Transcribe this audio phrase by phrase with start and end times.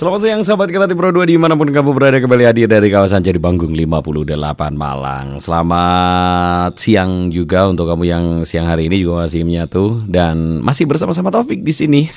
[0.00, 3.20] Selamat siang sahabat kreatif Pro 2 di mana pun kamu berada kembali hadir dari kawasan
[3.20, 4.32] Jadi Banggung 58
[4.72, 5.36] Malang.
[5.36, 11.28] Selamat siang juga untuk kamu yang siang hari ini juga masih menyatu Dan masih bersama-sama
[11.28, 12.08] Taufik di sini.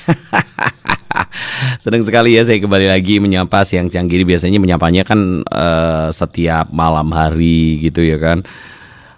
[1.84, 4.24] Senang sekali ya saya kembali lagi menyapa siang-siang gini.
[4.32, 8.48] Biasanya menyapanya kan uh, setiap malam hari gitu ya kan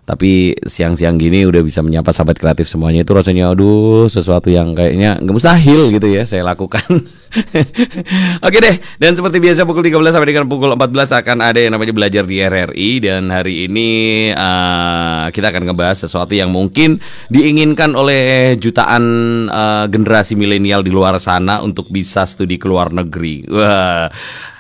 [0.06, 5.18] tapi siang-siang gini udah bisa menyapa sahabat kreatif semuanya itu rasanya aduh sesuatu yang kayaknya
[5.18, 6.86] nggak mustahil gitu ya saya lakukan.
[8.48, 11.92] Oke deh, dan seperti biasa pukul 13 sampai dengan pukul 14 akan ada yang namanya
[11.92, 13.90] belajar di RRI dan hari ini
[14.32, 19.04] uh, kita akan ngebahas sesuatu yang mungkin diinginkan oleh jutaan
[19.52, 23.44] uh, generasi milenial di luar sana untuk bisa studi ke luar negeri.
[23.52, 24.08] Wah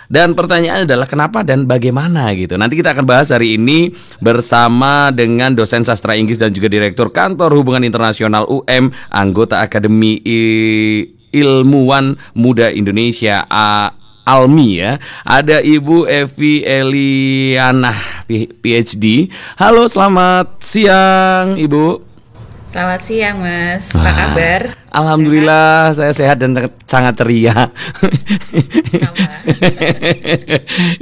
[0.07, 2.55] dan pertanyaannya adalah kenapa dan bagaimana gitu.
[2.55, 7.53] Nanti kita akan bahas hari ini bersama dengan dosen sastra Inggris dan juga direktur kantor
[7.57, 10.21] hubungan internasional UM, anggota Akademi
[11.35, 13.43] Ilmuwan Muda Indonesia
[14.25, 14.97] Almi ya.
[15.21, 17.93] Ada Ibu Evi Eliana
[18.29, 19.29] PhD.
[19.61, 22.14] Halo, selamat siang Ibu.
[22.75, 24.61] Selamat siang Mas, apa ah, kabar?
[24.91, 26.11] Alhamdulillah sehat?
[26.11, 26.51] saya sehat dan
[26.83, 27.71] sangat ceria.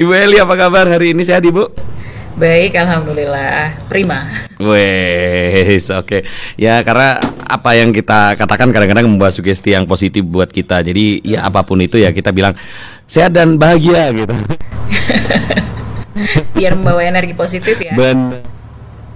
[0.06, 1.74] Ibu Eli apa kabar hari ini sehat Ibu?
[2.38, 4.46] Baik, alhamdulillah, prima.
[4.62, 6.06] Wes, oke.
[6.06, 6.22] Okay.
[6.62, 10.86] Ya karena apa yang kita katakan kadang-kadang membawa sugesti yang positif buat kita.
[10.86, 12.54] Jadi ya apa pun itu ya kita bilang
[13.10, 14.30] sehat dan bahagia gitu.
[16.54, 17.98] Biar membawa energi positif ya.
[17.98, 18.53] Benar.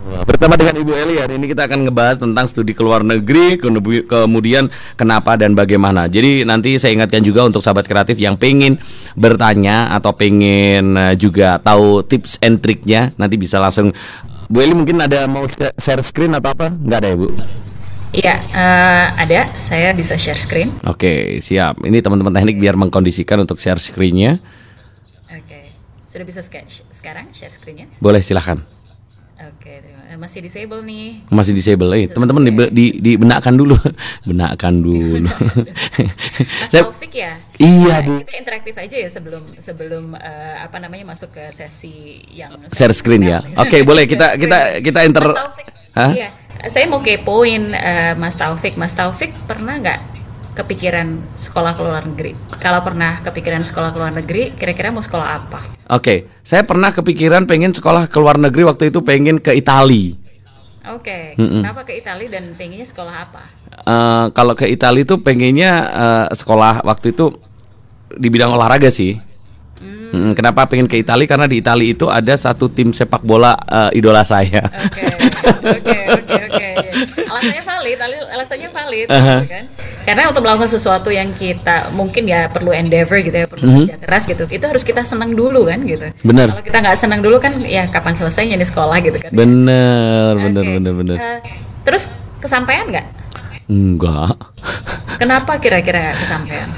[0.07, 3.59] Bersama dengan Ibu Eli hari ini kita akan ngebahas tentang studi ke luar negeri,
[4.07, 6.07] kemudian kenapa dan bagaimana.
[6.07, 8.79] Jadi nanti saya ingatkan juga untuk sahabat kreatif yang pengen
[9.19, 13.91] bertanya atau pengen eh, juga tahu tips and triknya, nanti bisa langsung.
[14.47, 15.43] Bu Eli mungkin ada mau
[15.75, 16.71] share screen atau apa?
[16.71, 17.27] Enggak ada ya Bu?
[18.15, 19.51] Iya, uh, ada.
[19.59, 20.71] Saya bisa share screen.
[20.87, 21.83] Oke, siap.
[21.83, 24.39] Ini teman-teman teknik biar mengkondisikan untuk share screennya.
[25.27, 25.75] Oke,
[26.07, 27.91] sudah bisa sketch sekarang share screennya?
[27.99, 28.63] Boleh, silahkan.
[29.37, 31.19] Oke, terima masih disable nih.
[31.27, 31.91] Masih disable.
[31.91, 33.75] Eh, teman-teman di, di dibenakkan dulu.
[34.23, 35.27] benakkan dulu.
[36.63, 37.35] Mas Saya, Taufik ya?
[37.59, 38.23] Iya, Bu.
[38.23, 43.27] Kita interaktif aja ya sebelum sebelum uh, apa namanya masuk ke sesi yang share screen
[43.27, 43.43] ya.
[43.59, 45.67] Oke, okay, boleh kita kita kita inter Mas Taufik.
[45.97, 46.11] Hah?
[46.15, 46.29] Iya.
[46.71, 48.79] Saya mau kepoin uh, Mas Taufik.
[48.79, 49.99] Mas Taufik pernah nggak
[50.57, 52.33] kepikiran sekolah ke luar negeri?
[52.57, 55.61] Kalau pernah kepikiran sekolah ke luar negeri, kira-kira mau sekolah apa?
[55.93, 56.17] Oke, okay.
[56.41, 60.17] saya pernah kepikiran pengen sekolah ke luar negeri waktu itu pengen ke Italia.
[60.87, 61.23] Oke, okay.
[61.37, 61.61] mm -mm.
[61.61, 63.43] kenapa ke Italia dan pengennya sekolah apa?
[63.85, 67.37] Uh, kalau ke Italia itu pengennya uh, sekolah waktu itu
[68.17, 69.19] di bidang olahraga sih.
[70.07, 70.31] Hmm.
[70.31, 71.27] Kenapa pengen ke Italia?
[71.27, 74.63] Karena di Italia itu ada satu tim sepak bola uh, idola saya.
[74.87, 75.03] Oke,
[75.67, 76.69] oke, oke, oke.
[77.37, 77.97] Alasannya valid,
[78.33, 79.39] alasannya valid, uh -huh.
[79.45, 79.65] kan?
[80.03, 83.73] Karena untuk melakukan sesuatu yang kita mungkin ya perlu endeavor gitu ya, perlu mhm.
[83.73, 83.85] -huh.
[83.85, 86.09] kerja keras gitu, itu harus kita senang dulu kan gitu.
[86.25, 86.57] Benar.
[86.57, 89.31] Kalau kita nggak senang dulu kan, ya kapan selesainya di sekolah gitu kan?
[89.31, 90.43] Bener, okay.
[90.49, 91.17] bener, bener, bener.
[91.21, 91.39] Uh,
[91.85, 92.09] terus
[92.41, 93.07] kesampaian nggak?
[93.67, 94.35] Enggak.
[95.19, 96.71] Kenapa kira-kira kesampaian?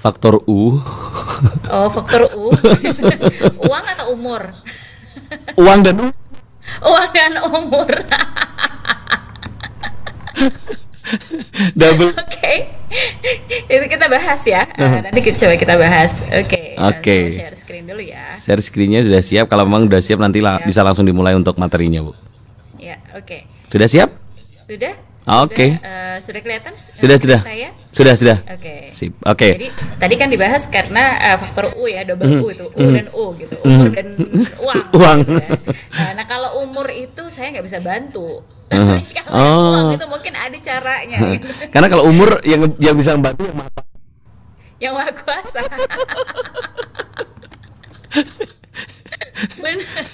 [0.00, 0.80] Faktor U.
[1.68, 2.54] Oh, faktor U.
[3.68, 4.54] Uang atau umur?
[5.60, 6.08] Uang dan U.
[6.82, 7.90] Uang dan umur.
[11.78, 12.10] Double.
[12.12, 12.26] Oke.
[12.26, 12.58] Okay.
[13.70, 14.62] Itu kita bahas ya.
[14.76, 16.20] Uh, nanti kita coba kita bahas.
[16.28, 16.46] Oke.
[16.46, 16.66] Okay.
[16.76, 17.00] Oke.
[17.00, 17.22] Okay.
[17.40, 18.36] Share screen dulu ya.
[18.36, 19.46] Share screennya sudah siap.
[19.48, 20.62] Kalau memang sudah siap nanti siap.
[20.68, 22.12] bisa langsung dimulai untuk materinya, Bu.
[22.76, 23.24] Ya, oke.
[23.24, 23.40] Okay.
[23.72, 24.12] Sudah siap?
[24.68, 24.94] Sudah.
[25.26, 25.58] Oke.
[25.58, 25.70] Okay.
[25.82, 26.72] Uh, sudah kelihatan?
[26.78, 27.40] Sudah sudah.
[27.42, 27.68] Saya?
[27.90, 28.38] Sudah sudah.
[28.46, 28.62] Oke.
[28.62, 28.80] Okay.
[28.86, 29.12] Sip.
[29.26, 29.34] Oke.
[29.34, 29.50] Okay.
[29.58, 32.42] Jadi tadi kan dibahas karena uh, faktor U ya, double mm.
[32.44, 32.94] U itu, U mm.
[32.94, 33.96] dan U gitu, umur mm.
[33.96, 34.06] dan
[34.70, 34.84] uang.
[34.94, 35.18] Uang.
[35.26, 35.50] Gitu ya.
[35.98, 38.46] nah, nah kalau umur itu saya nggak bisa bantu.
[38.66, 38.98] Uh.
[39.26, 39.70] kalau oh.
[39.72, 41.18] uang itu mungkin ada caranya.
[41.38, 41.46] Gitu.
[41.70, 43.70] Karena kalau umur yang yang bisa membantu yang maha
[44.76, 45.62] yang maha kuasa.
[49.62, 50.06] Benar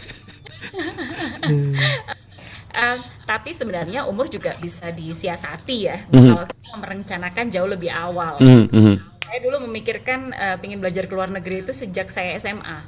[2.76, 2.96] uh,
[3.28, 6.32] tapi sebenarnya umur juga bisa disiasati ya mm-hmm.
[6.32, 8.40] kalau kita merencanakan jauh lebih awal.
[8.40, 8.94] Mm-hmm.
[9.22, 12.84] Saya dulu memikirkan uh, ingin belajar ke luar negeri itu sejak saya SMA.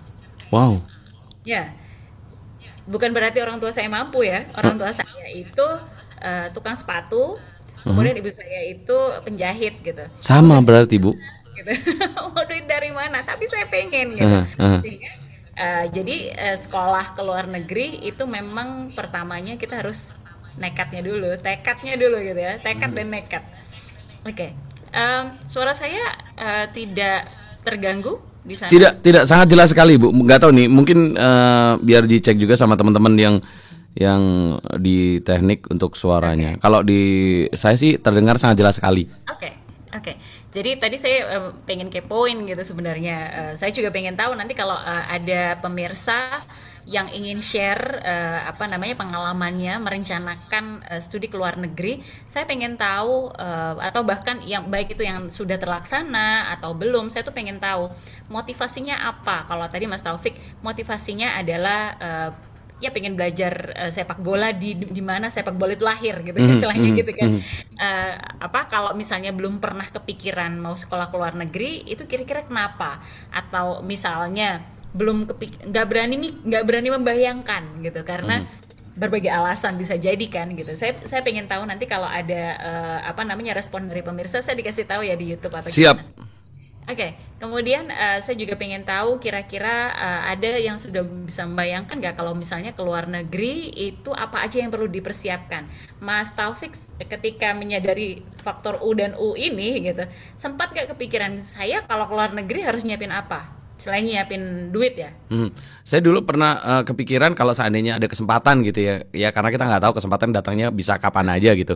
[0.52, 0.84] Wow.
[1.44, 1.72] Ya,
[2.84, 4.48] bukan berarti orang tua saya mampu ya.
[4.56, 5.66] Orang tua saya itu
[6.20, 7.36] uh, tukang sepatu,
[7.84, 10.04] kemudian ibu saya itu penjahit gitu.
[10.20, 11.12] Sama berarti bu.
[11.54, 11.70] Gitu.
[12.34, 13.22] Mau duit dari mana?
[13.22, 14.26] Tapi saya pengen gitu.
[14.26, 14.82] Uh-huh.
[14.82, 15.22] Sehingga
[15.54, 20.10] Uh, jadi uh, sekolah ke luar negeri itu memang pertamanya kita harus
[20.58, 22.98] nekatnya dulu, tekadnya dulu gitu ya, tekad hmm.
[22.98, 23.44] dan nekat.
[24.26, 24.50] Oke, okay.
[24.90, 26.02] um, suara saya
[26.34, 27.30] uh, tidak
[27.62, 28.70] terganggu di sana?
[28.70, 30.12] Tidak, tidak sangat jelas sekali bu.
[30.28, 33.36] Gak tahu nih, mungkin uh, biar dicek juga sama teman-teman yang
[33.94, 34.22] yang
[34.82, 36.58] di teknik untuk suaranya.
[36.58, 36.62] Okay.
[36.62, 37.02] Kalau di
[37.54, 39.06] saya sih terdengar sangat jelas sekali.
[39.30, 39.52] Oke, okay.
[39.94, 40.02] oke.
[40.02, 40.14] Okay.
[40.54, 43.18] Jadi tadi saya uh, pengen kepoin gitu sebenarnya.
[43.34, 46.46] Uh, saya juga pengen tahu nanti kalau uh, ada pemirsa
[46.84, 51.98] yang ingin share uh, apa namanya pengalamannya merencanakan uh, studi ke luar negeri,
[52.28, 57.24] saya pengen tahu uh, atau bahkan yang baik itu yang sudah terlaksana atau belum, saya
[57.24, 57.88] tuh pengen tahu
[58.28, 59.48] motivasinya apa.
[59.48, 62.30] Kalau tadi Mas Taufik motivasinya adalah uh,
[62.84, 66.52] ya pengen belajar uh, sepak bola di di mana sepak bola itu lahir gitu mm,
[66.52, 67.30] istilahnya mm, gitu kan.
[67.32, 67.40] mm.
[67.80, 68.14] uh,
[68.44, 73.00] apa kalau misalnya belum pernah kepikiran mau sekolah ke luar negeri itu kira-kira kenapa?
[73.32, 74.60] Atau misalnya
[74.92, 78.94] belum kepik nggak berani nggak berani membayangkan gitu karena hmm.
[78.94, 80.70] berbagai alasan bisa jadi kan gitu.
[80.78, 84.86] Saya saya pengen tahu nanti kalau ada uh, apa namanya respon dari pemirsa saya dikasih
[84.86, 85.98] tahu ya di YouTube atau siap
[86.84, 87.10] Oke, okay.
[87.40, 92.36] kemudian uh, saya juga pengen tahu kira-kira uh, ada yang sudah bisa membayangkan nggak kalau
[92.36, 95.64] misalnya ke luar negeri itu apa aja yang perlu dipersiapkan.
[96.04, 96.76] Mas Taufik
[97.08, 100.04] ketika menyadari faktor U dan U ini gitu,
[100.36, 103.64] sempat nggak kepikiran saya kalau ke luar negeri harus nyiapin apa?
[103.74, 105.10] selain nyiapin duit ya.
[105.28, 105.50] Hmm.
[105.82, 109.82] Saya dulu pernah uh, kepikiran kalau seandainya ada kesempatan gitu ya, ya karena kita nggak
[109.82, 111.74] tahu kesempatan datangnya bisa kapan aja gitu.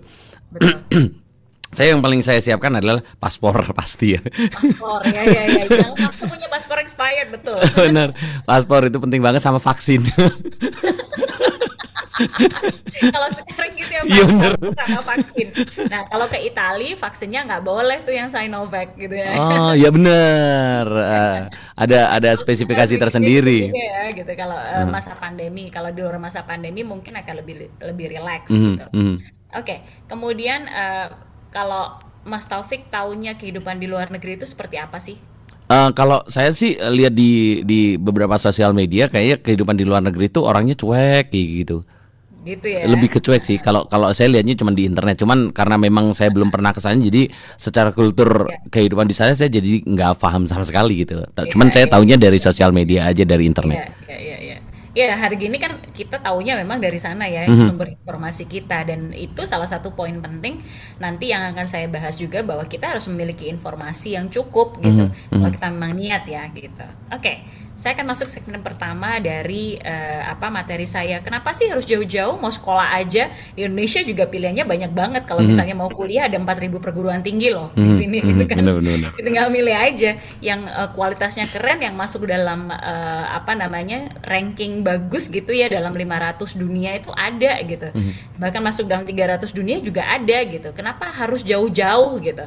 [1.68, 4.20] saya yang paling saya siapkan adalah paspor pasti ya.
[4.24, 5.64] Paspor ya ya ya.
[5.68, 7.60] Jangan punya paspor expired betul.
[7.88, 8.16] Benar.
[8.48, 10.00] Paspor itu penting banget sama vaksin.
[12.98, 14.26] kalau sekarang gitu ya iya,
[14.74, 15.54] sama vaksin.
[15.86, 19.38] Nah kalau ke Italia vaksinnya nggak boleh tuh yang Sinovac gitu ya.
[19.38, 20.82] Oh iya benar.
[20.88, 21.38] Uh,
[21.78, 23.70] ada ada spesifikasi tersendiri.
[23.70, 25.70] Gitu ya gitu kalau uh, masa pandemi.
[25.70, 28.66] Kalau di luar masa pandemi mungkin akan lebih lebih rileks mm -hmm.
[28.74, 28.86] gitu.
[28.90, 29.16] Mm -hmm.
[29.54, 29.78] Oke okay.
[30.10, 31.98] kemudian uh, kalau
[32.28, 35.16] Mas Taufik tahunya kehidupan di luar negeri itu seperti apa sih?
[35.68, 40.32] Uh, kalau saya sih lihat di di beberapa sosial media kayaknya kehidupan di luar negeri
[40.32, 41.84] itu orangnya cuek gitu
[42.48, 42.82] gitu ya.
[42.88, 43.58] Lebih kecuek sih.
[43.60, 45.20] Kalau kalau saya lihatnya cuma di internet.
[45.20, 47.28] Cuman karena memang saya belum pernah ke sana jadi
[47.60, 48.58] secara kultur ya.
[48.72, 51.20] kehidupan di sana saya jadi nggak paham sama sekali gitu.
[51.20, 51.92] Ya, cuman saya ya.
[51.92, 53.92] tahunya dari sosial media aja dari internet.
[54.08, 54.47] Ya, ya, ya,
[55.06, 55.14] ya.
[55.14, 57.66] Hari gini kan kita taunya memang dari sana ya mm -hmm.
[57.70, 60.58] sumber informasi kita dan itu salah satu poin penting
[60.98, 65.12] nanti yang akan saya bahas juga bahwa kita harus memiliki informasi yang cukup gitu mm
[65.14, 65.38] -hmm.
[65.38, 66.86] kalau kita memang niat ya gitu.
[67.14, 67.22] Oke.
[67.22, 67.36] Okay
[67.78, 71.22] saya akan masuk segmen pertama dari uh, apa materi saya.
[71.22, 75.22] Kenapa sih harus jauh-jauh mau sekolah aja di Indonesia juga pilihannya banyak banget.
[75.30, 78.28] Kalau mm misalnya mau kuliah ada 4000 perguruan tinggi loh mm di mhm, sini mm
[78.34, 78.56] gitu kan.
[78.58, 79.10] Bener, bener.
[79.14, 80.10] Tinggal milih aja
[80.42, 85.94] yang uh, kualitasnya keren yang masuk dalam uh, apa namanya ranking bagus gitu ya dalam
[85.94, 87.94] 500 dunia itu ada gitu.
[87.94, 90.74] Mm Bahkan masuk dalam 300 dunia juga ada gitu.
[90.74, 92.42] Kenapa harus jauh-jauh gitu?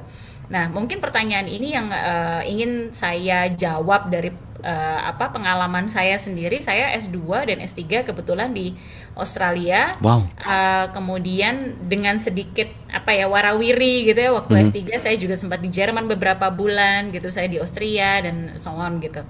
[0.51, 6.57] Nah, mungkin pertanyaan ini yang uh, ingin saya jawab dari uh, apa pengalaman saya sendiri.
[6.63, 8.73] Saya S2 dan S3 kebetulan di
[9.13, 9.97] Australia.
[9.99, 10.25] Wow.
[10.39, 14.71] Uh, kemudian dengan sedikit apa ya warawiri gitu ya waktu mm -hmm.
[14.71, 17.29] S3 saya juga sempat di Jerman beberapa bulan gitu.
[17.29, 19.25] Saya di Austria dan so on gitu.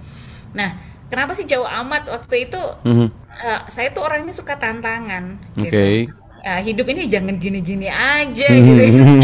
[0.53, 2.61] Nah, kenapa sih jauh amat waktu itu?
[2.85, 3.07] Mm -hmm.
[3.41, 5.73] uh, saya tuh orangnya suka tantangan gitu.
[5.73, 8.83] Okay uh, hidup ini jangan gini-gini aja gitu.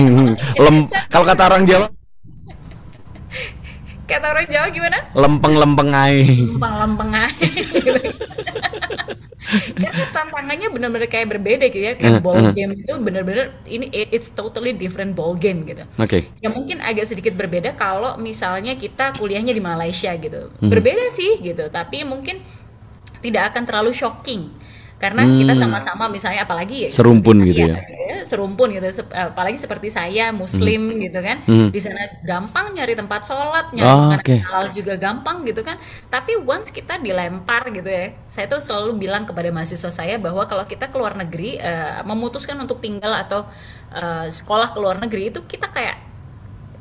[0.63, 0.77] Lem,
[1.09, 1.88] kalau kata orang Jawa
[4.07, 4.98] kata orang Jawa gimana?
[5.12, 6.24] Lempeng-lempeng ai.
[6.48, 7.36] Lempeng-lempeng ai.
[9.80, 11.94] Karena tantangannya benar-benar kayak berbeda gitu ya.
[11.95, 12.51] Kayak uh, ball uh.
[12.51, 15.88] game itu benar-benar ini it's totally different ball game gitu.
[16.00, 16.07] Oke.
[16.07, 16.21] Okay.
[16.44, 20.51] Ya mungkin agak sedikit berbeda kalau misalnya kita kuliahnya di Malaysia gitu.
[20.59, 22.44] Uh Berbeda sih gitu, tapi mungkin
[23.23, 24.52] tidak akan terlalu shocking
[24.97, 25.45] karena hmm.
[25.45, 30.97] kita sama-sama misalnya apalagi ya serumpun gitu ya, ya serumpun gitu apalagi seperti saya muslim
[30.97, 30.99] hmm.
[31.06, 31.69] gitu kan hmm.
[31.69, 34.39] di sana gampang nyari tempat sholat nyari oh, makanan okay.
[34.42, 35.77] halal juga gampang gitu kan
[36.09, 40.66] tapi once kita dilempar gitu ya saya tuh selalu bilang kepada mahasiswa saya bahwa kalau
[40.66, 43.45] kita keluar negeri uh, memutuskan untuk tinggal atau
[43.94, 45.97] uh, sekolah ke luar negeri itu kita kayak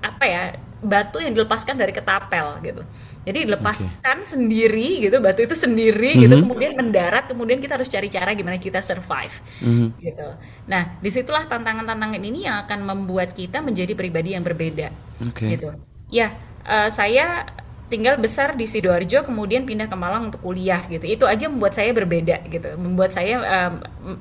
[0.01, 0.43] apa ya
[0.81, 2.81] batu yang dilepaskan dari ketapel gitu
[3.27, 4.31] jadi dilepaskan okay.
[4.31, 6.23] sendiri gitu, batu itu sendiri mm -hmm.
[6.23, 9.89] gitu, kemudian mendarat, kemudian kita harus cari cara gimana kita survive mm -hmm.
[9.99, 10.29] gitu.
[10.71, 14.95] Nah, di situlah tantangan-tantangan ini yang akan membuat kita menjadi pribadi yang berbeda,
[15.27, 15.59] okay.
[15.59, 15.75] gitu.
[16.07, 16.31] Ya,
[16.63, 17.51] uh, saya
[17.91, 21.07] tinggal besar di sidoarjo, kemudian pindah ke Malang untuk kuliah gitu.
[21.07, 24.19] Itu aja membuat saya berbeda gitu, membuat saya um,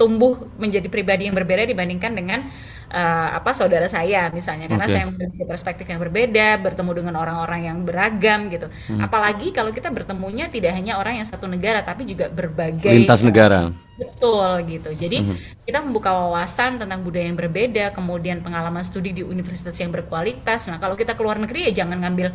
[0.00, 2.48] tumbuh menjadi pribadi yang berbeda dibandingkan dengan
[2.90, 4.94] uh, apa saudara saya misalnya karena okay.
[4.98, 9.00] saya memiliki perspektif yang berbeda bertemu dengan orang-orang yang beragam gitu hmm.
[9.00, 13.70] apalagi kalau kita bertemunya tidak hanya orang yang satu negara tapi juga berbagai lintas negara
[13.96, 15.64] betul gitu jadi hmm.
[15.68, 20.80] kita membuka wawasan tentang budaya yang berbeda kemudian pengalaman studi di universitas yang berkualitas nah
[20.80, 22.32] kalau kita keluar negeri ya jangan ngambil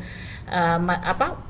[0.50, 1.42] uh, apa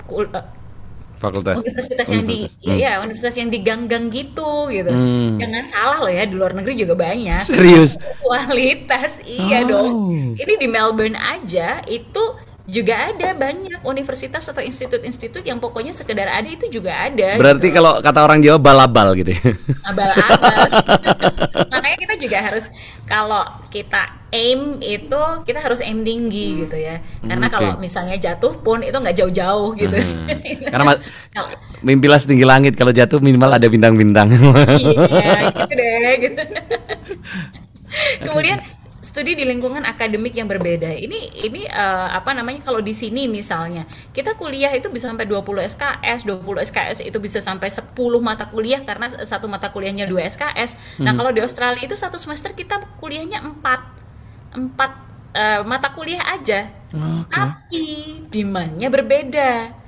[1.18, 2.78] fakultas universitas yang di hmm.
[2.78, 5.42] ya universitas yang diganggang gitu gitu hmm.
[5.42, 9.68] jangan salah loh ya di luar negeri juga banyak serius kualitas iya oh.
[9.68, 9.94] dong
[10.36, 12.24] ini di Melbourne aja itu
[12.66, 17.38] juga ada banyak universitas atau institut-institut yang pokoknya sekedar ada itu juga ada.
[17.38, 17.78] Berarti gitu.
[17.78, 19.54] kalau kata orang Jawa balabal gitu ya.
[19.86, 20.58] Abal-abal.
[21.74, 22.66] Makanya kita juga harus
[23.06, 27.06] kalau kita aim itu kita harus aim tinggi gitu ya.
[27.22, 27.54] Karena okay.
[27.54, 29.98] kalau misalnya jatuh pun itu nggak jauh-jauh gitu.
[30.02, 30.26] Hmm.
[30.74, 30.98] Karena
[31.86, 34.34] mimpilah setinggi langit kalau jatuh minimal ada bintang-bintang.
[34.82, 36.42] iya, gitu deh gitu.
[38.26, 38.60] Kemudian
[39.06, 40.90] studi di lingkungan akademik yang berbeda.
[40.90, 45.46] Ini ini uh, apa namanya kalau di sini misalnya kita kuliah itu bisa sampai 20
[45.62, 50.98] SKS, 20 SKS itu bisa sampai 10 mata kuliah karena satu mata kuliahnya 2 SKS.
[51.06, 51.18] Nah, hmm.
[51.22, 56.74] kalau di Australia itu satu semester kita kuliahnya 4 4 uh, mata kuliah aja.
[56.90, 57.30] Okay.
[57.30, 57.86] Tapi
[58.34, 59.85] demandnya berbeda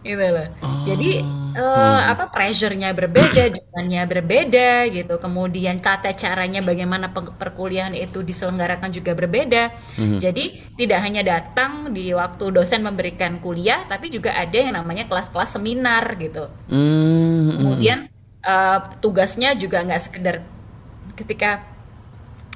[0.00, 0.48] gitu loh.
[0.64, 0.84] Oh.
[0.88, 1.20] Jadi
[1.56, 2.12] uh, hmm.
[2.16, 5.14] apa pressure-nya berbeda, demandnya berbeda gitu.
[5.20, 9.74] Kemudian tata caranya bagaimana perkuliahan itu diselenggarakan juga berbeda.
[10.00, 10.16] Hmm.
[10.16, 15.60] Jadi tidak hanya datang di waktu dosen memberikan kuliah, tapi juga ada yang namanya kelas-kelas
[15.60, 16.48] seminar gitu.
[16.72, 17.60] Hmm.
[17.60, 18.08] Kemudian
[18.44, 20.36] uh, tugasnya juga nggak sekedar
[21.16, 21.68] ketika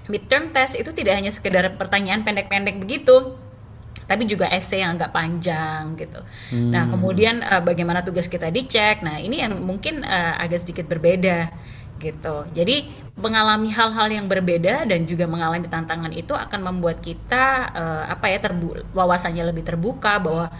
[0.08, 3.36] midterm test itu tidak hanya sekedar pertanyaan pendek-pendek begitu
[4.04, 6.20] tapi juga essay yang agak panjang gitu.
[6.52, 6.70] Hmm.
[6.70, 9.00] Nah, kemudian uh, bagaimana tugas kita dicek.
[9.00, 11.48] Nah, ini yang mungkin uh, agak sedikit berbeda
[12.02, 12.44] gitu.
[12.52, 18.26] Jadi mengalami hal-hal yang berbeda dan juga mengalami tantangan itu akan membuat kita uh, apa
[18.28, 20.50] ya terbu wawasannya lebih terbuka bahwa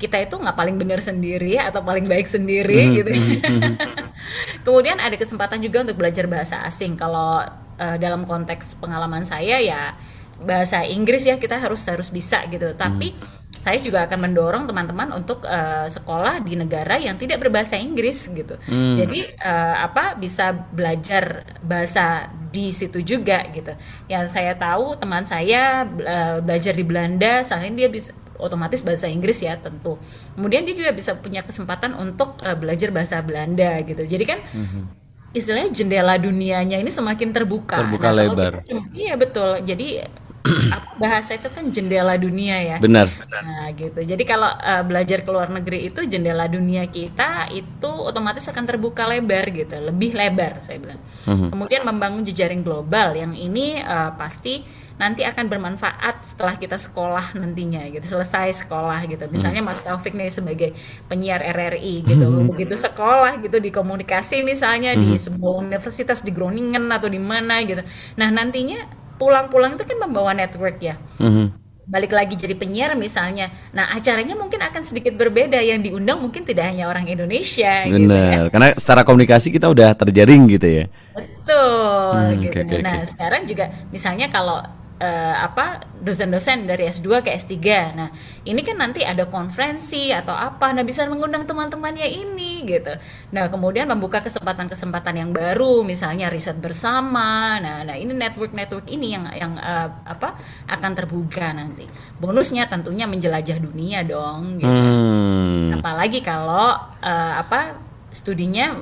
[0.00, 3.10] kita itu nggak paling benar sendiri atau paling baik sendiri hmm, gitu.
[3.12, 3.74] Hmm, hmm.
[4.64, 6.96] Kemudian ada kesempatan juga untuk belajar bahasa asing.
[6.96, 7.44] Kalau
[7.80, 9.94] uh, dalam konteks pengalaman saya ya
[10.44, 13.56] bahasa Inggris ya kita harus harus bisa gitu tapi hmm.
[13.60, 18.56] saya juga akan mendorong teman-teman untuk uh, sekolah di negara yang tidak berbahasa Inggris gitu
[18.56, 18.94] hmm.
[18.96, 23.76] jadi uh, apa bisa belajar bahasa di situ juga gitu
[24.10, 29.44] yang saya tahu teman saya uh, belajar di Belanda selain dia bisa otomatis bahasa Inggris
[29.44, 30.00] ya tentu
[30.32, 35.00] kemudian dia juga bisa punya kesempatan untuk uh, belajar bahasa Belanda gitu jadi kan hmm
[35.30, 37.86] istilahnya jendela dunianya ini semakin terbuka.
[37.86, 38.52] Terbuka nah, lebar.
[38.66, 39.62] Gitu, iya betul.
[39.62, 40.02] Jadi
[41.02, 42.76] bahasa itu kan jendela dunia ya.
[42.80, 43.12] Benar.
[43.28, 44.00] Nah, gitu.
[44.00, 49.04] Jadi kalau uh, belajar ke luar negeri itu jendela dunia kita itu otomatis akan terbuka
[49.04, 51.00] lebar gitu, lebih lebar saya bilang.
[51.28, 51.48] Mm-hmm.
[51.52, 57.88] Kemudian membangun jejaring global yang ini uh, pasti nanti akan bermanfaat setelah kita sekolah nantinya
[57.88, 60.76] gitu selesai sekolah gitu misalnya Mas Taufik nih sebagai
[61.08, 62.52] penyiar RRI gitu hmm.
[62.52, 65.24] begitu sekolah gitu di komunikasi misalnya di hmm.
[65.24, 67.80] sebuah universitas di Groningen atau di mana gitu
[68.20, 70.96] nah nantinya pulang-pulang itu kan membawa network ya.
[71.20, 71.46] Mm-hmm.
[71.90, 73.52] Balik lagi jadi penyiar misalnya.
[73.76, 78.00] Nah, acaranya mungkin akan sedikit berbeda yang diundang mungkin tidak hanya orang Indonesia Benar.
[78.00, 78.40] gitu ya.
[78.48, 80.84] Karena secara komunikasi kita udah terjaring gitu ya.
[81.12, 82.56] Betul hmm, gitu.
[82.56, 83.10] Okay, okay, nah, okay.
[83.12, 84.64] sekarang juga misalnya kalau
[85.00, 87.56] uh, apa dosen-dosen dari S2 ke S3.
[87.96, 88.08] Nah,
[88.44, 92.92] ini kan nanti ada konferensi atau apa, nah bisa mengundang teman-temannya ini gitu.
[93.32, 97.60] Nah, kemudian membuka kesempatan-kesempatan yang baru, misalnya riset bersama.
[97.60, 100.36] Nah, nah ini network-network ini yang yang uh, apa
[100.68, 101.84] akan terbuka nanti.
[102.20, 104.68] Bonusnya tentunya menjelajah dunia dong gitu.
[104.68, 105.80] Hmm.
[105.80, 107.76] Apalagi kalau uh, apa
[108.12, 108.76] studinya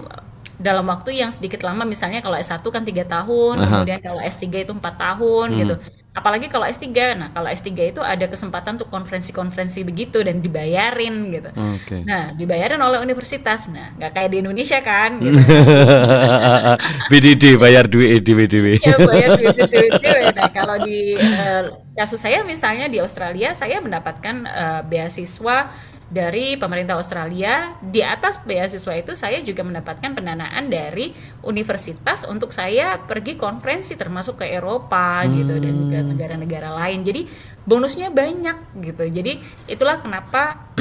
[0.59, 3.67] dalam waktu yang sedikit lama misalnya kalau S1 kan tiga tahun, Aha.
[3.71, 5.59] kemudian kalau S3 itu empat tahun hmm.
[5.63, 5.77] gitu
[6.19, 11.51] apalagi kalau S3 nah kalau S3 itu ada kesempatan untuk konferensi-konferensi begitu dan dibayarin gitu.
[11.55, 12.03] Okay.
[12.03, 13.71] nah dibayarin oleh universitas.
[13.71, 15.39] Nah nggak kayak di Indonesia kan gitu.
[17.11, 22.87] BDD bayar duit BDD ya bayar duit duit nah kalau di uh, kasus saya misalnya
[22.87, 25.71] di Australia saya mendapatkan uh, beasiswa
[26.09, 27.77] dari pemerintah Australia.
[27.85, 31.13] Di atas beasiswa itu saya juga mendapatkan pendanaan dari
[31.45, 35.31] universitas untuk saya pergi konferensi termasuk ke Eropa hmm.
[35.37, 36.09] gitu dan ke hmm.
[36.17, 37.05] negara-negara lain.
[37.05, 37.23] Jadi
[37.69, 39.05] bonusnya banyak gitu.
[39.05, 39.33] Jadi
[39.69, 40.73] itulah kenapa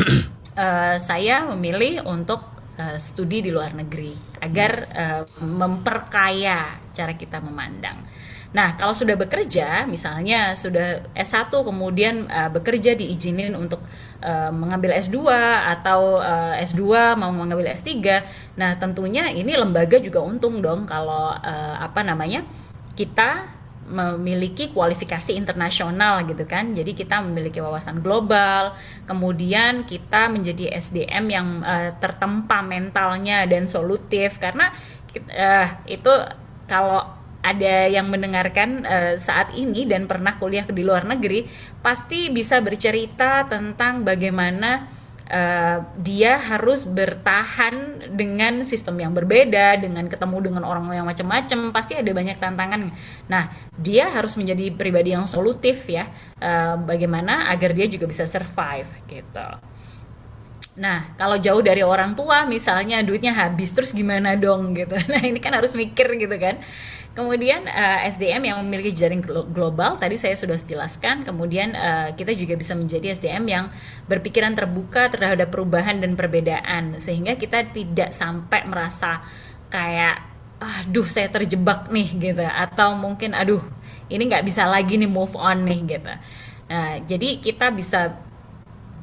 [0.56, 8.00] uh, saya memilih untuk uh, studi di luar negeri agar uh, memperkaya cara kita memandang.
[8.56, 13.84] Nah, kalau sudah bekerja, misalnya sudah S1 kemudian uh, bekerja diizinin untuk
[14.24, 15.28] uh, mengambil S2
[15.78, 18.00] atau uh, S2 mau mengambil S3.
[18.56, 22.44] Nah, tentunya ini lembaga juga untung dong kalau uh, apa namanya?
[22.98, 23.46] kita
[23.88, 26.76] memiliki kualifikasi internasional gitu kan.
[26.76, 28.76] Jadi kita memiliki wawasan global,
[29.08, 34.68] kemudian kita menjadi SDM yang uh, tertempa mentalnya dan solutif karena
[35.32, 36.12] uh, itu
[36.68, 37.17] kalau
[37.54, 41.48] ada yang mendengarkan uh, saat ini dan pernah kuliah di luar negeri
[41.80, 44.98] pasti bisa bercerita tentang bagaimana
[45.32, 51.96] uh, dia harus bertahan dengan sistem yang berbeda, dengan ketemu dengan orang yang macam-macam, pasti
[52.00, 52.92] ada banyak tantangan.
[53.28, 56.08] Nah, dia harus menjadi pribadi yang solutif ya,
[56.40, 59.48] uh, bagaimana agar dia juga bisa survive gitu.
[60.78, 64.94] Nah, kalau jauh dari orang tua, misalnya duitnya habis, terus gimana dong gitu.
[65.12, 66.62] Nah, ini kan harus mikir gitu kan.
[67.18, 71.26] Kemudian uh, eh, SDM yang memiliki jaring global, tadi saya sudah jelaskan.
[71.26, 73.66] Kemudian uh, kita juga bisa menjadi SDM yang
[74.06, 79.26] berpikiran terbuka terhadap perubahan dan perbedaan, sehingga kita tidak sampai merasa
[79.74, 80.22] kayak,
[80.62, 83.66] aduh saya terjebak nih gitu, atau mungkin aduh
[84.14, 86.14] ini nggak bisa lagi nih move on nih gitu.
[86.70, 88.14] Nah, jadi kita bisa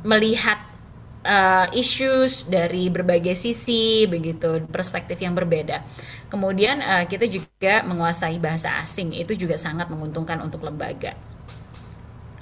[0.06, 0.73] melihat
[1.24, 5.82] uh, issues dari berbagai sisi begitu perspektif yang berbeda.
[6.28, 11.16] Kemudian uh, kita juga menguasai bahasa asing itu juga sangat menguntungkan untuk lembaga.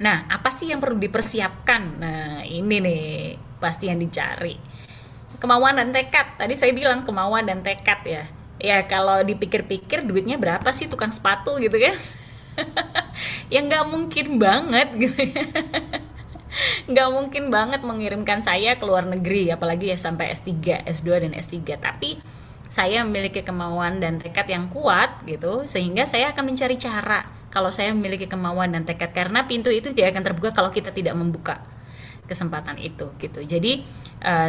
[0.03, 1.83] Nah apa sih yang perlu dipersiapkan?
[2.03, 3.05] Nah ini nih
[3.63, 4.59] pasti yang dicari.
[5.39, 6.39] Kemauan dan tekad.
[6.39, 8.23] Tadi saya bilang kemauan dan tekad ya.
[8.63, 11.97] Ya kalau dipikir-pikir duitnya berapa sih tukang sepatu gitu kan?
[13.53, 15.45] Ya nggak mungkin banget gitu ya
[16.91, 21.57] nggak mungkin banget mengirimkan saya ke luar negeri apalagi ya sampai S3, S2 dan S3
[21.81, 22.21] tapi
[22.73, 27.93] saya memiliki kemauan dan tekad yang kuat gitu sehingga saya akan mencari cara kalau saya
[27.93, 29.13] memiliki kemauan dan tekad.
[29.13, 31.61] Karena pintu itu tidak akan terbuka kalau kita tidak membuka
[32.25, 33.45] kesempatan itu gitu.
[33.45, 33.85] Jadi
[34.25, 34.49] uh,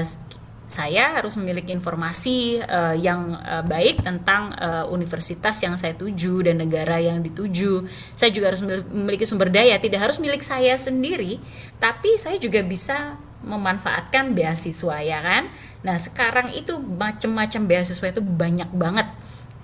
[0.63, 6.63] saya harus memiliki informasi uh, yang uh, baik tentang uh, universitas yang saya tuju dan
[6.63, 7.83] negara yang dituju.
[8.15, 11.37] Saya juga harus memiliki sumber daya, tidak harus milik saya sendiri,
[11.77, 15.51] tapi saya juga bisa memanfaatkan beasiswa ya kan.
[15.83, 19.07] Nah, sekarang itu macam-macam beasiswa itu banyak banget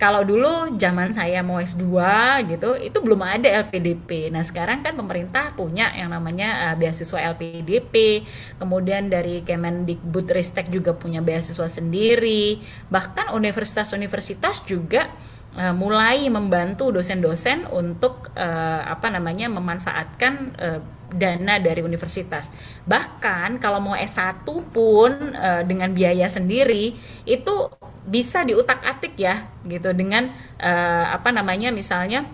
[0.00, 1.84] kalau dulu zaman saya mau S2
[2.48, 4.32] gitu itu belum ada LPDP.
[4.32, 8.24] Nah, sekarang kan pemerintah punya yang namanya uh, beasiswa LPDP.
[8.56, 12.64] Kemudian dari Kemendikbudristek juga punya beasiswa sendiri.
[12.88, 15.12] Bahkan universitas-universitas juga
[15.60, 20.80] uh, mulai membantu dosen-dosen untuk uh, apa namanya memanfaatkan uh,
[21.12, 22.48] dana dari universitas.
[22.88, 26.96] Bahkan kalau mau S1 pun uh, dengan biaya sendiri
[27.28, 27.54] itu
[28.04, 32.24] bisa diutak-atik ya gitu dengan uh, apa namanya misalnya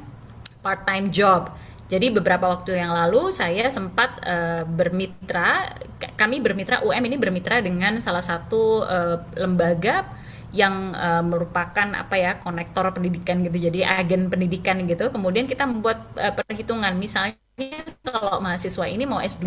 [0.63, 1.51] part time job.
[1.87, 5.79] Jadi beberapa waktu yang lalu saya sempat uh, bermitra
[6.19, 10.07] kami bermitra UM ini bermitra dengan salah satu uh, lembaga
[10.55, 16.07] yang uh, merupakan apa ya konektor pendidikan gitu jadi agen pendidikan gitu kemudian kita membuat
[16.17, 17.37] uh, perhitungan misalnya
[18.03, 19.47] kalau mahasiswa ini mau S2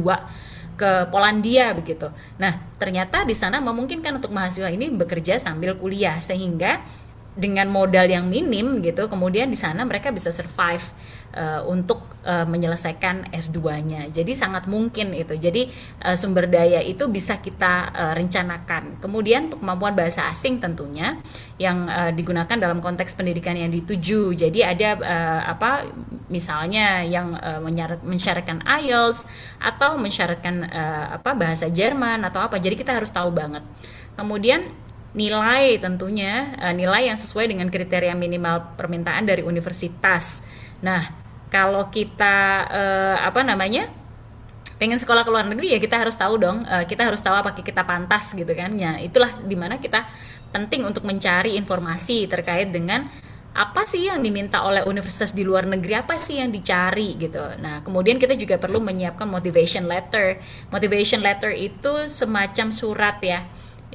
[0.79, 2.07] ke Polandia begitu.
[2.39, 6.79] Nah, ternyata di sana memungkinkan untuk mahasiswa ini bekerja sambil kuliah sehingga
[7.39, 10.83] dengan modal yang minim gitu, kemudian di sana mereka bisa survive
[11.35, 14.11] uh, untuk uh, menyelesaikan S2-nya.
[14.11, 15.39] Jadi sangat mungkin itu.
[15.39, 15.71] Jadi
[16.03, 18.99] uh, sumber daya itu bisa kita uh, rencanakan.
[18.99, 21.15] Kemudian kemampuan bahasa asing tentunya
[21.59, 24.31] yang uh, digunakan dalam konteks pendidikan yang dituju.
[24.31, 25.91] Jadi ada uh, apa
[26.31, 27.59] misalnya yang uh,
[28.07, 29.27] mensyaratkan IELTS
[29.59, 32.63] atau mensyaratkan uh, apa bahasa Jerman atau apa.
[32.63, 33.61] Jadi kita harus tahu banget.
[34.15, 34.71] Kemudian
[35.11, 40.47] nilai tentunya uh, nilai yang sesuai dengan kriteria minimal permintaan dari universitas.
[40.79, 41.11] Nah,
[41.51, 43.91] kalau kita uh, apa namanya
[44.79, 47.83] pengen sekolah ke luar negeri ya kita harus tahu dong kita harus tahu apa kita
[47.83, 50.07] pantas gitu kan ya itulah di mana kita
[50.49, 53.05] penting untuk mencari informasi terkait dengan
[53.49, 57.41] apa sih yang diminta oleh universitas di luar negeri apa sih yang dicari gitu.
[57.59, 60.37] Nah kemudian kita juga perlu menyiapkan motivation letter.
[60.69, 63.43] Motivation letter itu semacam surat ya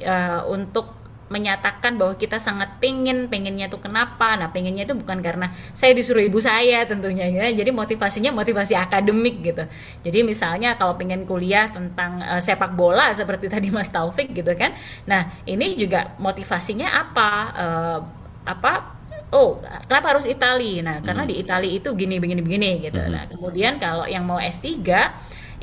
[0.03, 0.94] uh, untuk
[1.25, 4.37] menyatakan bahwa kita sangat pengen pengennya tuh kenapa?
[4.37, 7.49] Nah pengennya itu bukan karena saya disuruh ibu saya tentunya ya.
[7.49, 9.63] Jadi motivasinya motivasi akademik gitu.
[10.05, 14.77] Jadi misalnya kalau pengen kuliah tentang uh, sepak bola seperti tadi Mas Taufik gitu kan.
[15.09, 17.29] Nah ini juga motivasinya apa?
[17.57, 17.99] Uh,
[18.45, 18.93] apa?
[19.33, 19.57] Oh
[19.89, 21.31] kenapa harus Italia nah karena hmm.
[21.33, 23.01] di Italia itu gini begini begini gitu.
[23.01, 23.11] Hmm.
[23.11, 24.85] nah kemudian kalau yang mau S3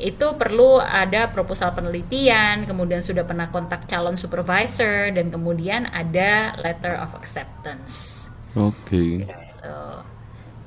[0.03, 6.99] itu perlu ada proposal penelitian, kemudian sudah pernah kontak calon supervisor dan kemudian ada letter
[6.99, 8.27] of acceptance.
[8.59, 8.75] Oke.
[8.83, 9.09] Okay.
[9.23, 9.79] Gitu.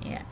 [0.09, 0.23] Ya.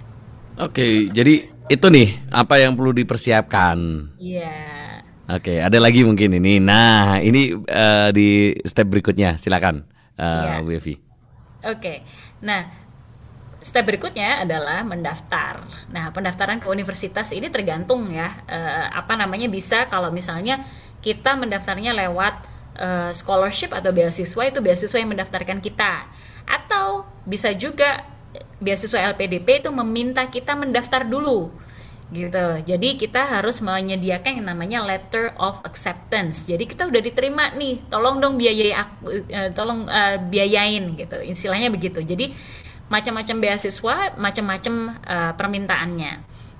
[0.56, 1.34] Oke, okay, jadi
[1.68, 3.76] itu nih apa yang perlu dipersiapkan.
[4.16, 4.48] Iya.
[4.48, 4.92] Yeah.
[5.24, 6.60] Oke, okay, ada lagi mungkin ini.
[6.60, 9.88] Nah, ini uh, di step berikutnya, silakan,
[10.20, 10.60] uh, yeah.
[10.64, 10.96] Oke,
[11.64, 11.96] okay.
[12.44, 12.83] nah
[13.64, 15.64] step berikutnya adalah mendaftar.
[15.88, 20.60] Nah, pendaftaran ke universitas ini tergantung ya eh, apa namanya bisa kalau misalnya
[21.00, 22.34] kita mendaftarnya lewat
[22.76, 26.04] eh, scholarship atau beasiswa itu beasiswa yang mendaftarkan kita.
[26.44, 28.04] Atau bisa juga
[28.60, 31.64] beasiswa LPDP itu meminta kita mendaftar dulu
[32.12, 32.46] gitu.
[32.68, 36.44] Jadi kita harus menyediakan yang namanya letter of acceptance.
[36.44, 41.16] Jadi kita udah diterima nih, tolong dong biayai aku, uh, tolong uh, biayain gitu.
[41.24, 42.04] Istilahnya begitu.
[42.04, 42.30] Jadi
[42.88, 46.12] macam-macam beasiswa, macam-macam uh, permintaannya.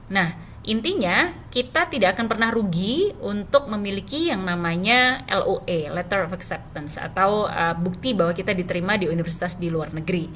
[0.09, 0.29] Nah,
[0.65, 7.45] intinya kita tidak akan pernah rugi untuk memiliki yang namanya LOA, letter of acceptance atau
[7.45, 10.33] uh, bukti bahwa kita diterima di universitas di luar negeri.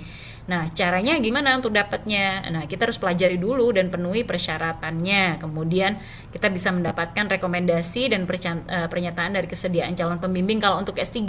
[0.48, 2.48] Nah, caranya gimana untuk dapatnya?
[2.48, 5.44] Nah, kita harus pelajari dulu dan penuhi persyaratannya.
[5.44, 6.00] Kemudian
[6.32, 11.20] kita bisa mendapatkan rekomendasi dan eh, pernyataan dari kesediaan calon pembimbing kalau untuk S3.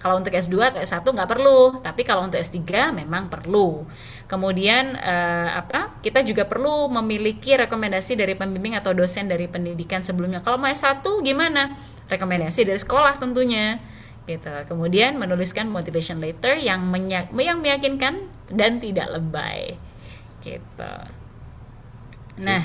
[0.00, 3.84] Kalau untuk S2 atau S1 nggak perlu, tapi kalau untuk S3 memang perlu.
[4.24, 6.00] Kemudian eh, apa?
[6.00, 10.40] Kita juga perlu memiliki rekomendasi dari pembimbing atau dosen dari pendidikan sebelumnya.
[10.40, 11.76] Kalau mau S1 gimana?
[12.08, 13.76] Rekomendasi dari sekolah tentunya
[14.26, 14.52] gitu.
[14.66, 16.82] Kemudian menuliskan motivation letter yang
[17.38, 19.78] yang meyakinkan dan tidak lebay.
[20.42, 20.94] Gitu.
[22.42, 22.62] Nah,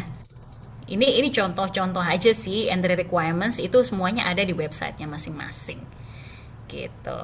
[0.92, 5.80] ini ini contoh-contoh aja sih entry requirements itu semuanya ada di websitenya masing-masing.
[6.68, 7.20] Gitu.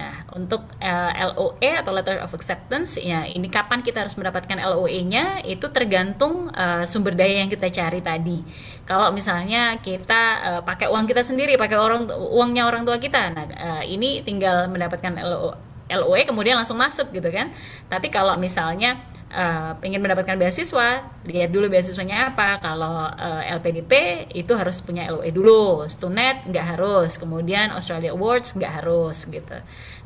[0.00, 4.56] Nah, untuk uh, eh, LOE atau Letter of Acceptance, ya ini kapan kita harus mendapatkan
[4.56, 8.40] LOE-nya itu tergantung uh, sumber daya yang kita cari tadi.
[8.88, 13.44] Kalau misalnya kita uh, pakai uang kita sendiri, pakai orang uangnya orang tua kita, nah
[13.44, 15.52] uh, ini tinggal mendapatkan LO,
[15.92, 17.52] LOE kemudian langsung masuk gitu kan.
[17.92, 18.96] Tapi kalau misalnya
[19.30, 22.58] uh, ingin mendapatkan beasiswa, lihat dulu beasiswanya apa.
[22.58, 28.72] Kalau uh, LPDP itu harus punya LOE dulu, Stunet nggak harus, kemudian Australia Awards nggak
[28.82, 29.56] harus gitu.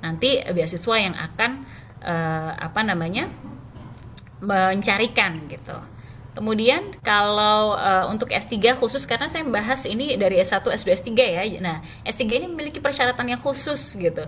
[0.02, 1.50] Nanti beasiswa yang akan
[2.04, 3.26] uh, apa namanya
[4.44, 5.74] mencarikan gitu.
[6.34, 11.42] Kemudian kalau uh, untuk S3 khusus karena saya membahas ini dari S1, S2, S3 ya.
[11.62, 14.26] Nah, S3 ini memiliki persyaratan yang khusus gitu.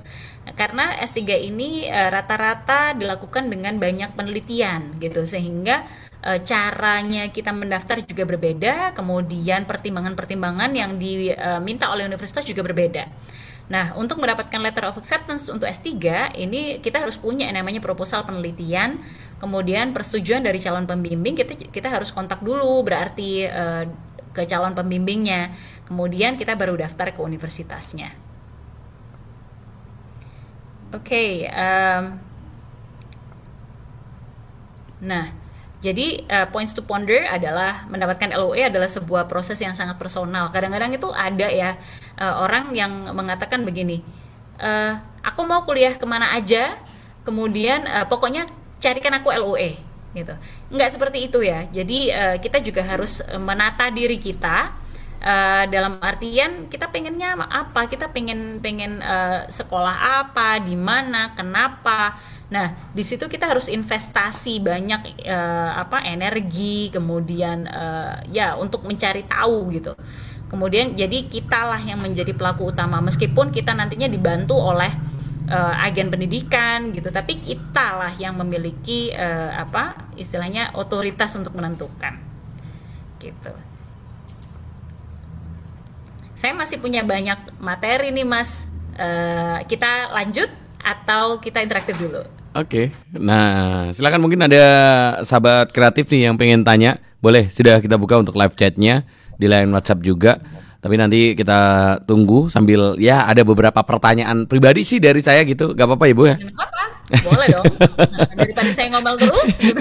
[0.55, 5.83] Karena S3 ini eh, rata-rata uh, dilakukan dengan banyak penelitian gitu sehingga
[6.43, 13.07] caranya kita mendaftar juga berbeda, kemudian pertimbangan-pertimbangan yang diminta oleh universitas juga berbeda.
[13.67, 15.99] Nah, untuk mendapatkan letter of acceptance untuk S3
[16.39, 19.03] ini kita harus punya yang namanya proposal penelitian
[19.43, 23.85] kemudian persetujuan dari calon pembimbing kita kita harus kontak dulu berarti uh,
[24.31, 25.51] ke calon pembimbingnya.
[25.89, 28.15] Kemudian kita baru daftar ke universitasnya.
[30.95, 32.23] Oke okay, um,
[34.97, 35.46] nah
[35.87, 40.51] jadi uh, points to ponder adalah mendapatkan LOE adalah sebuah proses yang sangat personal.
[40.51, 41.79] Kadang-kadang itu ada ya
[42.19, 44.03] uh, orang yang mengatakan begini,
[44.59, 46.75] uh, aku mau kuliah ke mana aja,
[47.23, 48.51] kemudian uh, pokoknya
[48.83, 49.79] carikan aku LOE
[50.19, 50.35] gitu.
[50.75, 51.71] Nggak seperti itu ya.
[51.71, 54.75] Jadi uh, kita juga harus menata diri kita
[55.23, 57.87] uh, dalam artian kita pengennya apa?
[57.87, 64.63] Kita pengen pengen uh, sekolah apa di mana kenapa nah di situ kita harus investasi
[64.63, 69.99] banyak uh, apa energi kemudian uh, ya untuk mencari tahu gitu.
[70.47, 73.03] Kemudian jadi kitalah yang menjadi pelaku utama.
[73.03, 74.95] Meskipun kita nantinya dibantu oleh
[75.51, 82.15] uh, agen pendidikan gitu tapi kita lah yang memiliki uh, apa istilahnya otoritas untuk menentukan.
[83.19, 83.53] Gitu.
[86.39, 88.71] Saya masih punya banyak materi nih mas.
[88.95, 90.49] Uh, kita lanjut
[90.81, 93.21] atau kita interaktif dulu Oke, okay.
[93.21, 94.65] nah silakan mungkin ada
[95.21, 99.05] sahabat kreatif nih yang pengen tanya, boleh sudah kita buka untuk live chatnya
[99.37, 100.41] di line WhatsApp juga.
[100.81, 101.59] Tapi nanti kita
[102.09, 105.77] tunggu sambil ya ada beberapa pertanyaan pribadi sih dari saya gitu.
[105.77, 106.37] Gak apa-apa Ibu ya?
[106.57, 106.87] apa
[107.23, 107.65] Boleh dong.
[108.39, 109.79] Daripada saya ngomel terus gitu.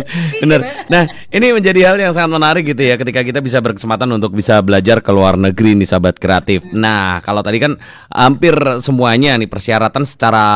[0.42, 0.60] Bener.
[0.86, 4.62] Nah, ini menjadi hal yang sangat menarik gitu ya ketika kita bisa berkesempatan untuk bisa
[4.62, 6.62] belajar ke luar negeri nih sahabat kreatif.
[6.70, 7.74] Nah, kalau tadi kan
[8.10, 10.46] hampir semuanya nih persyaratan secara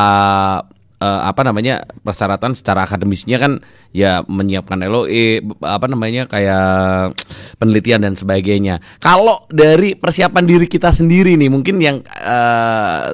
[1.03, 3.59] uh, apa namanya persyaratan secara akademisnya kan
[3.91, 7.11] ya menyiapkan LOE apa namanya kayak
[7.59, 8.79] penelitian dan sebagainya.
[9.03, 13.11] Kalau dari persiapan diri kita sendiri nih mungkin yang uh,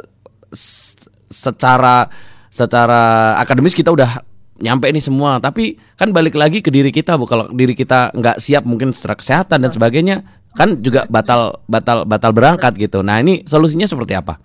[1.30, 2.06] secara
[2.54, 4.22] secara akademis kita udah
[4.62, 5.42] nyampe ini semua.
[5.42, 7.26] Tapi kan balik lagi ke diri kita bu.
[7.26, 10.18] Kalau diri kita nggak siap mungkin secara kesehatan dan sebagainya
[10.54, 13.02] kan juga batal batal batal berangkat gitu.
[13.02, 14.42] Nah ini solusinya seperti apa?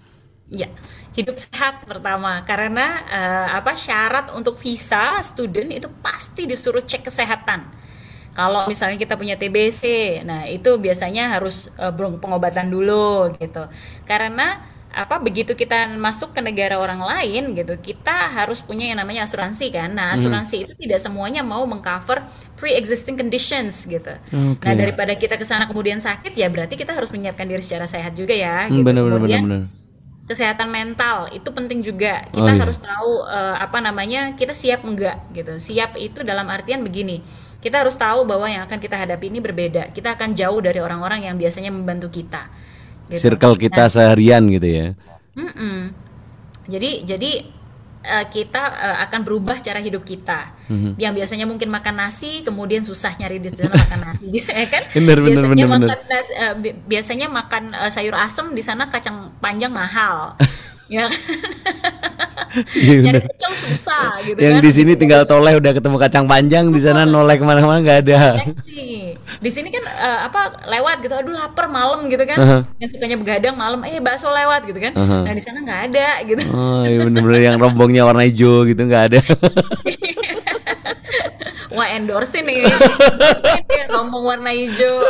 [0.53, 0.69] Ya
[1.15, 7.87] hidup sehat pertama karena uh, apa syarat untuk visa student itu pasti disuruh cek kesehatan.
[8.35, 9.83] Kalau misalnya kita punya TBC,
[10.27, 13.71] nah itu biasanya harus uh, pengobatan dulu gitu.
[14.03, 14.59] Karena
[14.95, 19.71] apa begitu kita masuk ke negara orang lain gitu, kita harus punya yang namanya asuransi
[19.71, 19.95] kan.
[19.95, 20.19] Nah, hmm.
[20.19, 20.65] asuransi hmm.
[20.67, 22.27] itu tidak semuanya mau mengcover
[22.59, 24.19] pre-existing conditions gitu.
[24.35, 24.67] Okay.
[24.67, 28.19] Nah, daripada kita ke sana kemudian sakit ya berarti kita harus menyiapkan diri secara sehat
[28.19, 28.87] juga ya hmm, gitu.
[28.87, 29.84] Bener, bener, bener,
[30.25, 32.63] kesehatan mental itu penting juga kita oh, iya.
[32.65, 37.21] harus tahu uh, apa namanya kita siap enggak gitu siap itu dalam artian begini
[37.65, 39.89] kita harus tahu bahwa yang akan kita hadapi ini berbeda.
[39.97, 42.53] Kita akan jauh dari orang-orang yang biasanya membantu kita.
[43.09, 43.25] Gitu.
[43.25, 44.87] Circle kita nah, seharian gitu ya.
[45.33, 45.79] Mm -mm.
[46.69, 47.33] Jadi jadi
[48.05, 50.53] uh, kita uh, akan berubah cara hidup kita.
[50.69, 50.93] Mm-hmm.
[51.01, 54.83] Yang biasanya mungkin makan nasi, kemudian susah nyari di sana makan nasi, ya kan?
[54.93, 55.99] Bener, biasanya bener, makan bener.
[56.09, 60.37] Nasi, uh, bi biasanya makan uh, sayur asem di sana kacang panjang mahal.
[60.89, 61.09] ya.
[61.09, 61.11] Kan?
[62.79, 64.63] Nyari pecel susah gitu yang kan.
[64.63, 68.39] di sini tinggal toleh udah ketemu kacang panjang di sana noleh ke mana-mana nggak ada.
[69.43, 71.19] Di sini kan uh, apa lewat gitu.
[71.19, 72.39] Aduh lapar malam gitu kan.
[72.39, 72.63] Uh -huh.
[72.79, 74.95] yang sukanya begadang malam eh bakso lewat gitu kan.
[74.95, 75.23] Uh -huh.
[75.27, 76.43] nah di sana nggak ada gitu.
[76.55, 79.21] Oh iya bener-bener yang rombongnya warna hijau gitu nggak ada.
[81.75, 82.71] Wah endorse nih.
[83.95, 85.07] Rombong warna hijau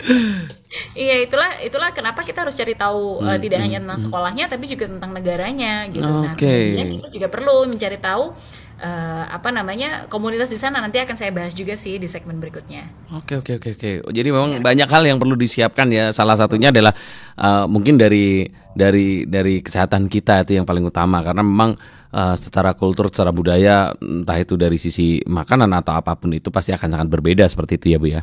[0.90, 4.06] Iya itulah itulah kenapa kita harus cari tahu hmm, uh, tidak hmm, hanya tentang hmm.
[4.10, 6.02] sekolahnya tapi juga tentang negaranya gitu.
[6.02, 6.26] Okay.
[6.26, 8.34] Nah kemudian kita juga perlu mencari tahu
[8.80, 12.90] uh, apa namanya komunitas di sana nanti akan saya bahas juga sih di segmen berikutnya.
[13.14, 13.90] Oke oke oke oke.
[14.10, 14.60] Jadi memang ya.
[14.64, 16.10] banyak hal yang perlu disiapkan ya.
[16.10, 16.96] Salah satunya adalah
[17.38, 21.78] uh, mungkin dari dari dari kesehatan kita itu yang paling utama karena memang
[22.10, 26.74] uh, secara kultur, secara budaya entah itu dari sisi makanan atau apa pun itu pasti
[26.74, 28.22] akan sangat berbeda seperti itu ya bu ya.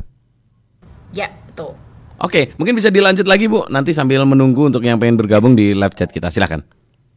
[1.15, 1.86] Ya betul.
[2.17, 5.93] Oke, mungkin bisa dilanjut lagi Bu, nanti sambil menunggu untuk yang pengen bergabung di live
[5.93, 6.65] chat kita, silahkan.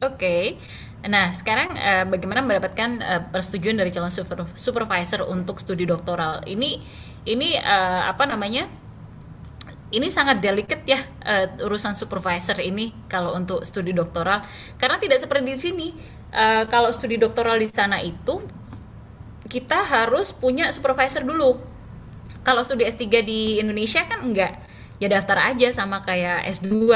[0.04, 0.60] Oke,
[1.08, 6.44] nah sekarang uh, bagaimana mendapatkan uh, persetujuan dari calon super, supervisor untuk studi doktoral?
[6.44, 6.84] Ini
[7.24, 8.68] ini uh, apa namanya?
[9.90, 14.44] Ini sangat delicate ya uh, urusan supervisor ini kalau untuk studi doktoral,
[14.76, 15.88] karena tidak seperti di sini.
[16.30, 18.38] Uh, kalau studi doktoral di sana itu
[19.48, 21.56] kita harus punya supervisor dulu.
[22.44, 24.69] Kalau studi S3 di Indonesia kan enggak
[25.00, 26.92] ya daftar aja sama kayak S2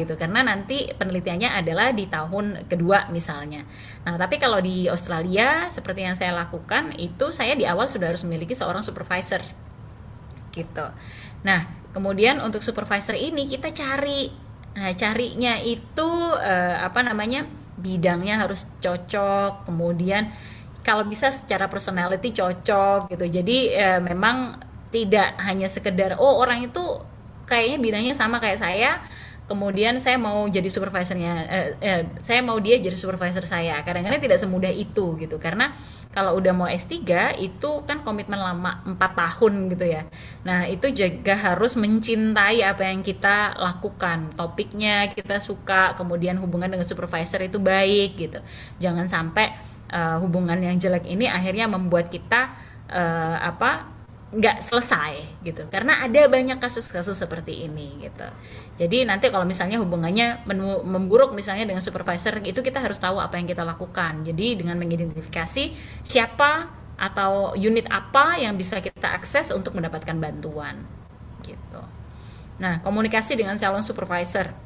[0.00, 3.68] gitu karena nanti penelitiannya adalah di tahun kedua misalnya.
[4.08, 8.24] Nah, tapi kalau di Australia seperti yang saya lakukan itu saya di awal sudah harus
[8.24, 9.44] memiliki seorang supervisor.
[10.56, 10.86] Gitu.
[11.44, 14.32] Nah, kemudian untuk supervisor ini kita cari
[14.74, 16.08] nah carinya itu
[16.40, 17.46] eh, apa namanya?
[17.74, 20.30] bidangnya harus cocok, kemudian
[20.86, 23.28] kalau bisa secara personality cocok gitu.
[23.28, 24.56] Jadi eh, memang
[24.88, 26.80] tidak hanya sekedar oh orang itu
[27.44, 29.00] kayaknya bidangnya sama kayak saya.
[29.44, 33.84] Kemudian saya mau jadi supervisornya eh, eh, saya mau dia jadi supervisor saya.
[33.84, 35.36] Kadang-kadang tidak semudah itu gitu.
[35.36, 35.68] Karena
[36.14, 37.02] kalau udah mau S3
[37.42, 40.06] itu kan komitmen lama 4 tahun gitu ya.
[40.46, 44.30] Nah itu juga harus mencintai apa yang kita lakukan.
[44.38, 48.38] Topiknya kita suka kemudian hubungan dengan supervisor itu baik gitu.
[48.78, 49.52] Jangan sampai
[49.90, 52.54] uh, hubungan yang jelek ini akhirnya membuat kita
[52.94, 53.93] uh, apa
[54.34, 55.62] nggak selesai gitu.
[55.70, 58.26] Karena ada banyak kasus-kasus seperti ini gitu.
[58.74, 60.42] Jadi nanti kalau misalnya hubungannya
[60.82, 64.26] memburuk misalnya dengan supervisor itu kita harus tahu apa yang kita lakukan.
[64.26, 65.64] Jadi dengan mengidentifikasi
[66.02, 70.82] siapa atau unit apa yang bisa kita akses untuk mendapatkan bantuan
[71.46, 71.82] gitu.
[72.58, 74.63] Nah komunikasi dengan calon supervisor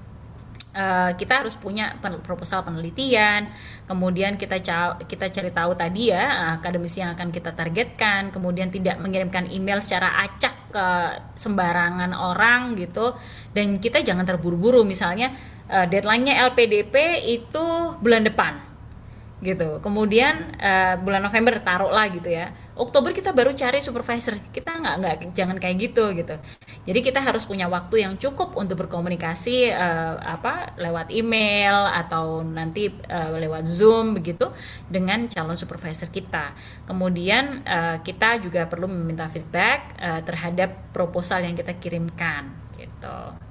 [0.79, 3.51] Uh, kita harus punya proposal penelitian,
[3.91, 4.63] kemudian kita
[5.11, 10.23] kita cari tahu tadi ya akademisi yang akan kita targetkan, kemudian tidak mengirimkan email secara
[10.23, 10.87] acak ke
[11.35, 13.11] sembarangan orang gitu,
[13.51, 14.87] dan kita jangan terburu-buru.
[14.87, 15.35] Misalnya
[15.67, 18.63] uh, deadline-nya LPDP itu bulan depan,
[19.39, 19.79] gitu.
[19.79, 22.51] Kemudian uh, bulan November taruh lah gitu ya.
[22.79, 24.39] Oktober kita baru cari supervisor.
[24.51, 26.35] Kita nggak nggak jangan kayak gitu gitu.
[26.87, 32.91] Jadi kita harus punya waktu yang cukup untuk berkomunikasi uh, apa lewat email atau nanti
[32.91, 34.51] uh, lewat zoom begitu
[34.91, 36.55] dengan calon supervisor kita.
[36.87, 43.48] Kemudian uh, kita juga perlu meminta feedback uh, terhadap proposal yang kita kirimkan gitu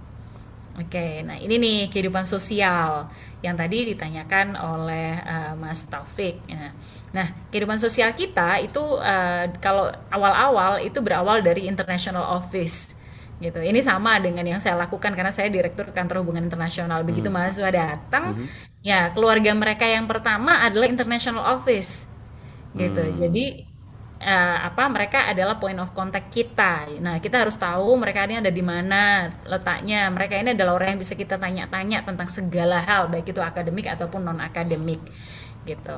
[0.78, 3.10] Oke, nah ini nih kehidupan sosial
[3.42, 6.38] yang tadi ditanyakan oleh uh, Mas Taufik.
[6.54, 6.70] Nah,
[7.16, 13.00] Nah, kehidupan sosial kita itu uh, kalau awal-awal itu berawal dari international office
[13.40, 13.64] gitu.
[13.64, 17.02] Ini sama dengan yang saya lakukan karena saya direktur kantor hubungan internasional.
[17.08, 17.38] Begitu hmm.
[17.38, 18.48] mahasiswa datang, hmm.
[18.84, 22.12] ya keluarga mereka yang pertama adalah international office,
[22.76, 23.00] gitu.
[23.00, 23.16] Hmm.
[23.16, 23.64] Jadi
[24.22, 26.90] uh, apa mereka adalah point of contact kita.
[27.02, 30.10] Nah, kita harus tahu mereka ini ada di mana letaknya.
[30.10, 34.26] Mereka ini adalah orang yang bisa kita tanya-tanya tentang segala hal, baik itu akademik ataupun
[34.26, 35.02] non akademik,
[35.66, 35.98] gitu.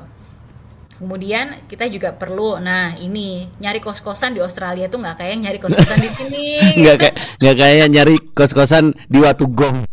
[0.99, 5.55] Kemudian kita juga perlu, nah ini nyari kos kosan di Australia tuh nggak kayak nyari
[5.55, 6.47] kos kosan di sini.
[6.83, 9.87] Nggak kayak nggak kayak nyari kos kosan di Watugong.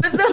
[0.00, 0.32] Betul.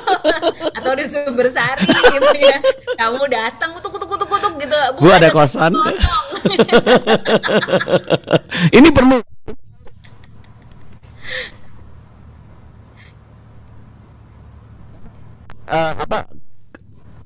[0.71, 2.63] Atau di Sumber Sari gitu ya.
[2.95, 4.79] Kamu datang kutuk kutuk kutuk kutuk gitu.
[5.03, 5.75] Bu ada kosan.
[8.77, 9.17] ini perlu.
[15.65, 16.29] Uh, apa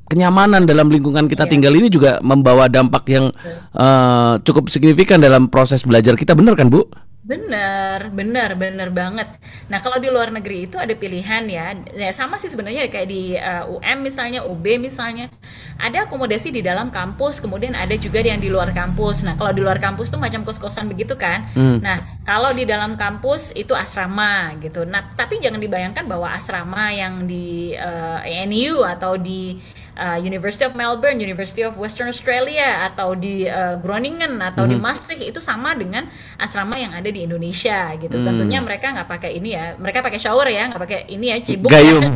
[0.10, 1.52] kenyamanan dalam lingkungan kita yeah.
[1.52, 3.30] tinggal ini juga membawa dampak yang
[3.78, 6.88] uh, cukup signifikan dalam proses belajar kita, benar kan Bu?
[7.30, 9.30] Bener, bener, bener banget.
[9.70, 13.38] Nah kalau di luar negeri itu ada pilihan ya, ya sama sih sebenarnya kayak di
[13.38, 15.30] uh, UM misalnya, UB misalnya,
[15.78, 19.22] ada akomodasi di dalam kampus, kemudian ada juga yang di luar kampus.
[19.22, 21.46] Nah kalau di luar kampus tuh macam kos-kosan begitu kan.
[21.54, 21.78] Hmm.
[21.86, 24.90] Nah kalau di dalam kampus itu asrama gitu.
[24.90, 29.54] Nah tapi jangan dibayangkan bahwa asrama yang di uh, eh, ANU atau di
[30.00, 34.72] uh, University of Melbourne, University of Western Australia atau di uh, Groningen atau hmm.
[34.72, 36.08] di Maastricht itu sama dengan
[36.40, 38.16] asrama yang ada di Indonesia gitu.
[38.16, 38.32] Hmm.
[38.32, 41.68] Tentunya mereka nggak pakai ini ya, mereka pakai shower ya, nggak pakai ini ya cibuk.
[41.68, 42.16] Gayung.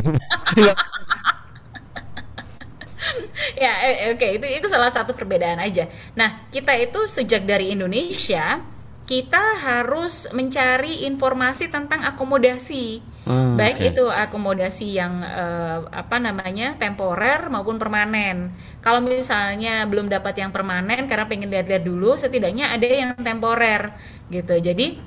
[3.60, 4.40] ya, eh, oke okay.
[4.40, 5.84] itu itu salah satu perbedaan aja.
[6.16, 8.64] Nah kita itu sejak dari Indonesia
[9.04, 13.88] kita harus mencari informasi tentang akomodasi Hmm, baik okay.
[13.96, 18.52] itu akomodasi yang uh, apa namanya temporer maupun permanen.
[18.84, 23.96] Kalau misalnya belum dapat yang permanen karena pengen lihat-lihat dulu, setidaknya ada yang temporer
[24.28, 24.60] gitu.
[24.60, 25.00] Jadi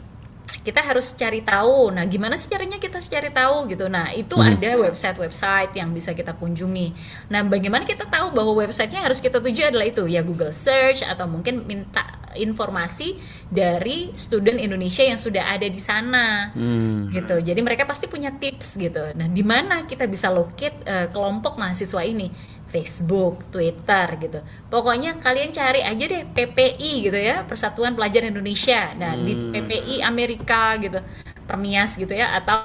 [0.63, 1.91] kita harus cari tahu.
[1.91, 3.87] Nah, gimana sih caranya kita cari tahu gitu?
[3.91, 4.47] Nah, itu hmm.
[4.55, 6.95] ada website-website yang bisa kita kunjungi.
[7.31, 11.27] Nah, bagaimana kita tahu bahwa websitenya harus kita tuju adalah itu ya Google Search atau
[11.27, 12.03] mungkin minta
[12.37, 13.17] informasi
[13.49, 17.11] dari student Indonesia yang sudah ada di sana, hmm.
[17.11, 17.35] gitu.
[17.41, 19.15] Jadi mereka pasti punya tips gitu.
[19.17, 22.29] Nah, di mana kita bisa locate uh, kelompok mahasiswa ini?
[22.67, 24.39] Facebook, Twitter gitu.
[24.67, 28.91] Pokoknya kalian cari aja deh PPI gitu ya, Persatuan Pelajar Indonesia.
[28.93, 29.23] Nah, hmm.
[29.23, 30.99] di PPI Amerika gitu,
[31.47, 32.59] Permias gitu ya atau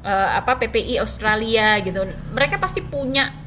[0.00, 2.08] uh, apa PPI Australia gitu.
[2.32, 3.44] Mereka pasti punya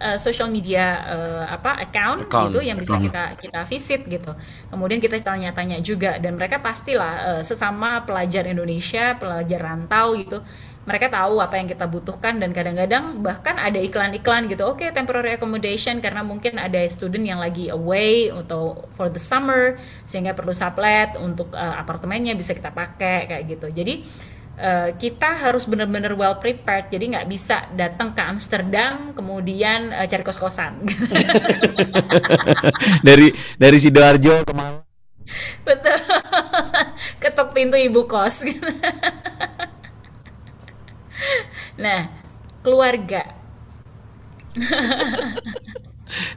[0.00, 4.32] uh, social media uh, apa account, account gitu yang bisa kita kita visit gitu.
[4.72, 10.40] Kemudian kita tanya-tanya juga dan mereka pastilah uh, sesama pelajar Indonesia, pelajar rantau gitu
[10.84, 14.68] mereka tahu apa yang kita butuhkan dan kadang-kadang bahkan ada iklan-iklan gitu.
[14.68, 19.80] Oke okay, temporary accommodation karena mungkin ada student yang lagi away atau for the summer
[20.04, 23.66] sehingga perlu sublet untuk uh, apartemennya bisa kita pakai kayak gitu.
[23.72, 23.94] Jadi
[24.60, 26.92] uh, kita harus benar-benar well prepared.
[26.92, 30.84] Jadi nggak bisa datang ke Amsterdam kemudian uh, cari kos-kosan.
[33.06, 34.84] Dari dari sidoarjo ke Malang.
[35.64, 35.96] Betul.
[37.22, 38.44] Ketok pintu ibu kos
[41.78, 42.08] Nah,
[42.62, 43.22] keluarga.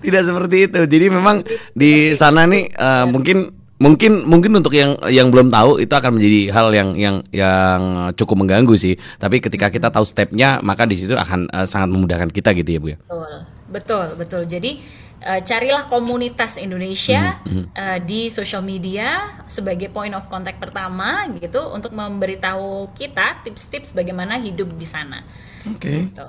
[0.02, 0.80] Tidak seperti itu.
[0.90, 1.46] Jadi memang
[1.78, 6.42] di sana nih uh, mungkin mungkin mungkin untuk yang yang belum tahu itu akan menjadi
[6.50, 7.82] hal yang yang yang
[8.18, 8.98] cukup mengganggu sih.
[9.22, 12.80] Tapi ketika kita tahu stepnya, maka di situ akan uh, sangat memudahkan kita gitu ya
[12.82, 12.98] bu ya.
[13.06, 13.34] Betul,
[13.70, 14.42] betul, betul.
[14.50, 14.82] Jadi
[15.28, 17.66] uh, carilah komunitas Indonesia mm -hmm.
[17.76, 24.40] uh, di social media sebagai point of contact pertama gitu untuk memberitahu kita tips-tips bagaimana
[24.40, 25.28] hidup di sana.
[25.68, 25.84] Oke.
[25.84, 26.00] Okay.
[26.08, 26.28] Gitu.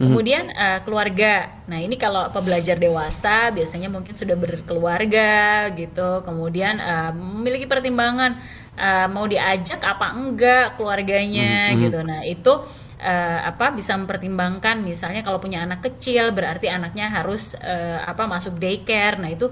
[0.00, 1.60] Kemudian uh, keluarga.
[1.68, 6.24] Nah, ini kalau pembelajar dewasa biasanya mungkin sudah berkeluarga gitu.
[6.24, 8.40] Kemudian uh, memiliki pertimbangan
[8.80, 11.82] uh, mau diajak apa enggak keluarganya mm -hmm.
[11.84, 11.98] gitu.
[12.00, 12.52] Nah, itu
[13.00, 18.60] uh, apa bisa mempertimbangkan misalnya kalau punya anak kecil berarti anaknya harus uh, apa masuk
[18.60, 19.16] daycare.
[19.18, 19.48] Nah itu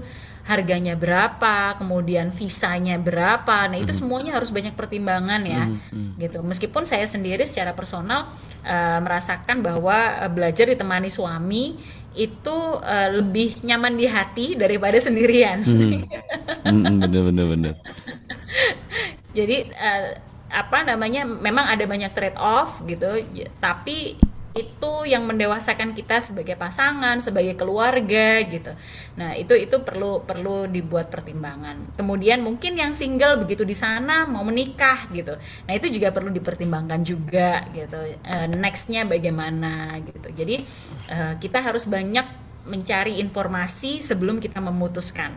[0.49, 3.69] harganya berapa kemudian visanya berapa.
[3.69, 6.39] Nah itu mm semuanya harus banyak pertimbangan ya mm gitu.
[6.45, 8.29] Meskipun saya sendiri secara personal
[8.65, 11.77] uh, merasakan bahwa uh, belajar ditemani suami
[12.17, 15.61] itu uh, lebih nyaman di hati daripada sendirian.
[15.65, 16.05] Mm.
[16.65, 17.73] mm, bener bener bener.
[19.37, 23.21] Jadi uh, apa namanya memang ada banyak trade off gitu
[23.61, 24.17] tapi
[24.57, 28.73] itu yang mendewasakan kita sebagai pasangan sebagai keluarga gitu.
[29.15, 31.93] Nah itu itu perlu perlu dibuat pertimbangan.
[31.93, 35.37] Kemudian mungkin yang single begitu di sana mau menikah gitu.
[35.37, 37.99] Nah itu juga perlu dipertimbangkan juga gitu.
[38.25, 40.33] Uh, nextnya bagaimana gitu.
[40.33, 40.65] Jadi
[41.13, 42.25] uh, kita harus banyak
[42.65, 45.29] mencari informasi sebelum kita memutuskan.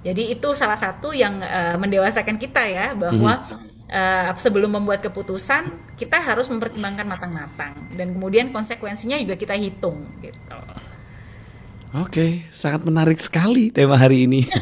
[0.00, 5.02] Jadi itu salah satu yang uh, mendewasakan kita ya bahwa mm -hmm uh, sebelum membuat
[5.02, 10.56] keputusan kita harus mempertimbangkan matang-matang dan kemudian konsekuensinya juga kita hitung gitu.
[11.90, 14.46] Oke, sangat menarik sekali tema hari ini.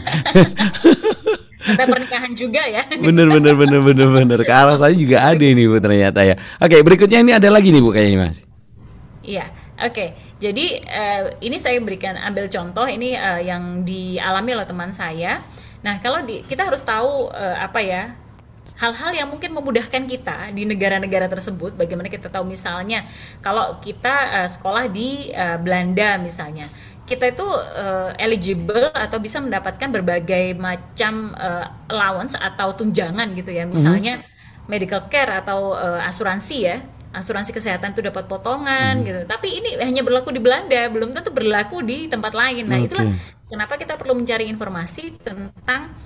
[1.69, 2.81] Sampai pernikahan juga ya.
[3.05, 4.39] Bener bener bener bener bener.
[4.41, 6.41] Ke arah saya juga ada ini bu ternyata ya.
[6.65, 8.41] Oke, berikutnya ini ada lagi nih bu kayaknya mas.
[9.21, 9.45] Iya,
[9.77, 10.07] oke.
[10.41, 15.45] Jadi uh, ini saya berikan ambil contoh ini uh, yang dialami oleh teman saya.
[15.85, 18.17] Nah kalau di, kita harus tahu uh, apa ya
[18.79, 23.03] hal-hal yang mungkin memudahkan kita di negara-negara tersebut bagaimana kita tahu misalnya
[23.43, 26.71] kalau kita uh, sekolah di uh, Belanda misalnya
[27.03, 33.67] kita itu uh, eligible atau bisa mendapatkan berbagai macam uh, allowance atau tunjangan gitu ya
[33.67, 34.67] misalnya mm -hmm.
[34.71, 39.07] medical care atau uh, asuransi ya asuransi kesehatan itu dapat potongan hmm.
[39.09, 39.21] gitu.
[39.25, 42.69] Tapi ini hanya berlaku di Belanda, belum tentu berlaku di tempat lain.
[42.69, 42.87] Nah, okay.
[42.87, 43.07] itulah
[43.49, 45.97] kenapa kita perlu mencari informasi tentang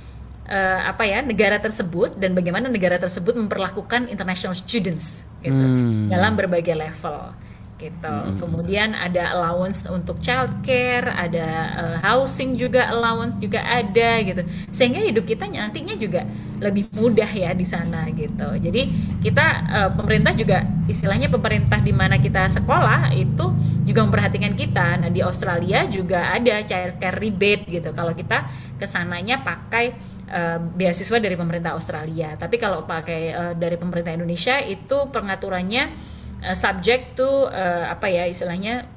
[0.48, 6.10] uh, apa ya negara tersebut dan bagaimana negara tersebut memperlakukan international students gitu hmm.
[6.10, 7.34] dalam berbagai level
[7.82, 8.14] gitu.
[8.14, 8.38] Hmm.
[8.38, 14.46] Kemudian ada allowance untuk childcare, ada uh, housing juga allowance juga ada gitu.
[14.70, 16.22] Sehingga hidup kita nantinya juga
[16.62, 18.54] lebih mudah ya di sana gitu.
[18.62, 18.82] Jadi
[19.18, 23.50] kita uh, pemerintah juga istilahnya pemerintah di mana kita sekolah itu
[23.82, 25.02] juga memperhatikan kita.
[25.02, 27.90] Nah, di Australia juga ada childcare rebate gitu.
[27.90, 28.46] Kalau kita
[28.78, 32.32] ke sananya pakai Uh, beasiswa dari pemerintah Australia.
[32.40, 35.92] Tapi kalau pakai uh, dari pemerintah Indonesia itu pengaturannya
[36.40, 38.88] uh, subject to uh, apa ya istilahnya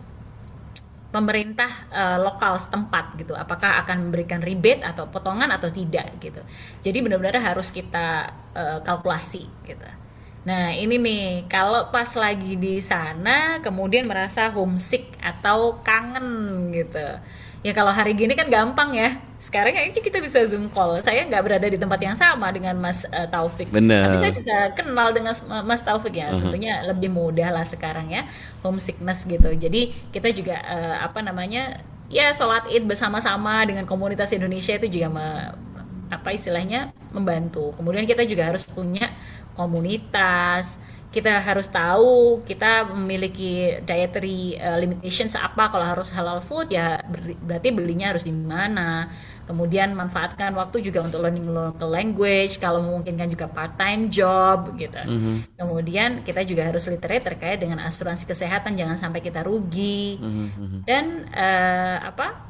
[1.12, 3.36] pemerintah uh, lokal setempat gitu.
[3.36, 6.40] Apakah akan memberikan rebate atau potongan atau tidak gitu.
[6.80, 9.88] Jadi benar-benar harus kita uh, kalkulasi gitu.
[10.48, 17.20] Nah ini nih kalau pas lagi di sana kemudian merasa homesick atau kangen gitu
[17.66, 19.18] ya kalau hari gini kan gampang ya.
[19.42, 21.02] Sekarang aja kita bisa zoom call.
[21.02, 23.74] Saya nggak berada di tempat yang sama dengan Mas uh, Taufik.
[23.74, 24.06] Bener.
[24.06, 25.34] tapi saya bisa kenal dengan
[25.66, 26.30] Mas Taufik ya.
[26.30, 26.42] Uh -huh.
[26.46, 28.30] tentunya lebih mudah lah sekarang ya.
[28.62, 29.50] Homesickness gitu.
[29.58, 35.10] Jadi kita juga uh, apa namanya ya sholat id bersama-sama dengan komunitas Indonesia itu juga
[35.10, 35.26] me,
[36.14, 37.74] apa istilahnya membantu.
[37.82, 39.10] Kemudian kita juga harus punya
[39.58, 40.78] komunitas
[41.16, 45.72] kita harus tahu kita memiliki dietary uh, limitations apa.
[45.72, 49.08] Kalau harus halal food ya ber berarti belinya harus di mana.
[49.48, 55.00] Kemudian manfaatkan waktu juga untuk learning local language kalau memungkinkan juga part time job gitu.
[55.06, 55.36] Mm -hmm.
[55.56, 60.20] kemudian kita juga harus literate terkait dengan asuransi kesehatan jangan sampai kita rugi.
[60.20, 60.80] Mm -hmm.
[60.84, 62.44] dan uh, apa?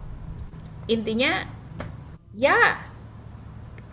[0.89, 1.45] Intinya
[2.33, 2.81] ya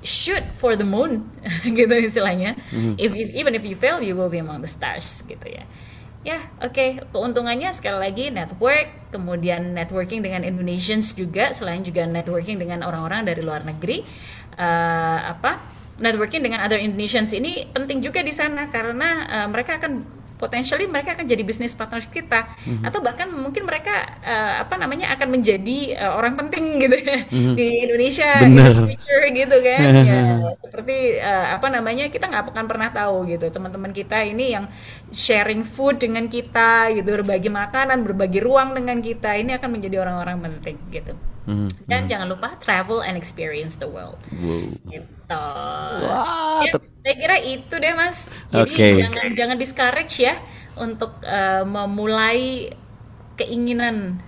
[0.03, 1.31] shoot for the moon
[1.79, 2.59] gitu istilahnya.
[2.71, 2.95] Mm-hmm.
[2.99, 5.65] If, if even if you fail you will be among the stars gitu ya.
[6.23, 6.71] Ya, oke.
[6.71, 7.03] Okay.
[7.11, 13.43] Keuntungannya sekali lagi network, kemudian networking dengan Indonesians juga, selain juga networking dengan orang-orang dari
[13.43, 14.07] luar negeri.
[14.55, 15.67] Uh, apa?
[15.99, 21.15] Networking dengan other Indonesians ini penting juga di sana karena uh, mereka akan potentially mereka
[21.15, 22.51] akan jadi bisnis partner kita.
[22.67, 22.83] Mm-hmm.
[22.83, 23.95] atau bahkan mungkin mereka
[24.27, 27.55] uh, apa namanya akan menjadi uh, orang penting gitu ya mm-hmm.
[27.55, 28.31] di Indonesia
[28.83, 29.81] future gitu kan.
[30.03, 30.23] Ya
[30.59, 33.47] seperti uh, apa namanya kita nggak akan pernah tahu gitu.
[33.55, 34.67] Teman-teman kita ini yang
[35.15, 40.43] sharing food dengan kita gitu berbagi makanan berbagi ruang dengan kita ini akan menjadi orang-orang
[40.43, 41.69] penting gitu Mm-hmm.
[41.69, 42.11] Dan mm-hmm.
[42.11, 44.19] jangan lupa travel and experience the world.
[44.39, 44.71] Wow.
[44.87, 45.43] Gitu.
[46.07, 48.37] Wah, ya, saya kira itu deh mas.
[48.53, 48.93] Jadi okay.
[49.01, 50.37] jangan jangan discourage ya
[50.77, 52.71] untuk uh, memulai
[53.35, 54.21] keinginan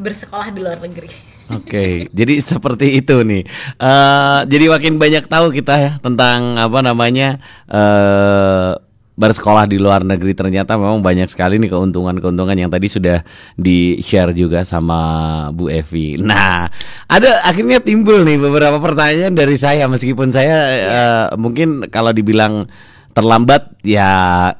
[0.00, 1.10] bersekolah di luar negeri.
[1.48, 3.40] Oke, okay, jadi seperti itu nih.
[3.80, 7.40] Uh, jadi makin banyak tahu kita ya tentang apa namanya
[7.72, 8.76] uh,
[9.18, 13.26] bersekolah di luar negeri ternyata memang banyak sekali nih keuntungan-keuntungan yang tadi sudah
[13.58, 16.14] di share juga sama Bu Evi.
[16.22, 16.70] Nah,
[17.10, 19.90] ada akhirnya timbul nih beberapa pertanyaan dari saya.
[19.90, 20.56] Meskipun saya
[20.86, 22.70] uh, mungkin kalau dibilang
[23.10, 24.06] terlambat ya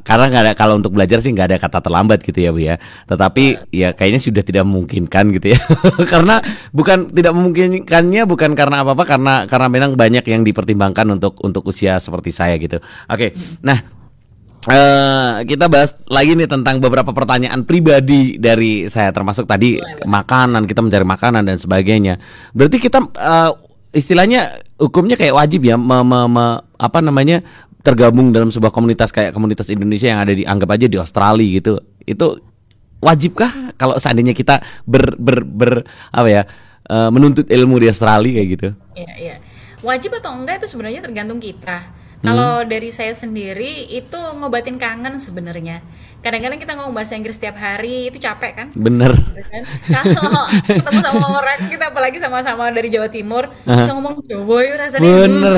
[0.02, 2.74] karena nggak ada kalau untuk belajar sih nggak ada kata terlambat gitu ya bu ya.
[3.06, 5.60] Tetapi ya kayaknya sudah tidak memungkinkan gitu ya.
[6.12, 6.42] Karena
[6.74, 11.62] bukan tidak memungkinkannya bukan karena apa apa karena karena memang banyak yang dipertimbangkan untuk untuk
[11.70, 12.82] usia seperti saya gitu.
[13.06, 13.97] Oke nah
[14.68, 20.84] Uh, kita bahas lagi nih tentang beberapa pertanyaan pribadi dari saya termasuk tadi makanan kita
[20.84, 22.20] mencari makanan dan sebagainya.
[22.52, 23.56] Berarti kita uh,
[23.96, 26.46] istilahnya hukumnya kayak wajib ya me, me, me,
[26.76, 27.40] apa namanya
[27.80, 31.80] tergabung dalam sebuah komunitas kayak komunitas Indonesia yang ada di anggap aja di Australia gitu.
[32.04, 32.36] Itu
[33.00, 35.72] wajibkah kalau seandainya kita ber ber, ber
[36.12, 36.42] apa ya
[36.92, 38.68] uh, menuntut ilmu di Australia kayak gitu?
[38.92, 39.36] Iya, iya.
[39.80, 42.68] Wajib atau enggak itu sebenarnya tergantung kita kalau hmm.
[42.68, 45.82] dari saya sendiri itu ngobatin kangen sebenarnya.
[46.18, 48.66] Kadang-kadang kita ngomong bahasa Inggris setiap hari itu capek kan?
[48.74, 49.14] Bener.
[49.14, 49.62] Gitu kan?
[50.18, 54.74] Kalau ketemu sama orang kita apalagi sama-sama dari Jawa Timur, uh bisa ngomong Jawa ya
[54.74, 55.06] rasanya.
[55.06, 55.54] Bener,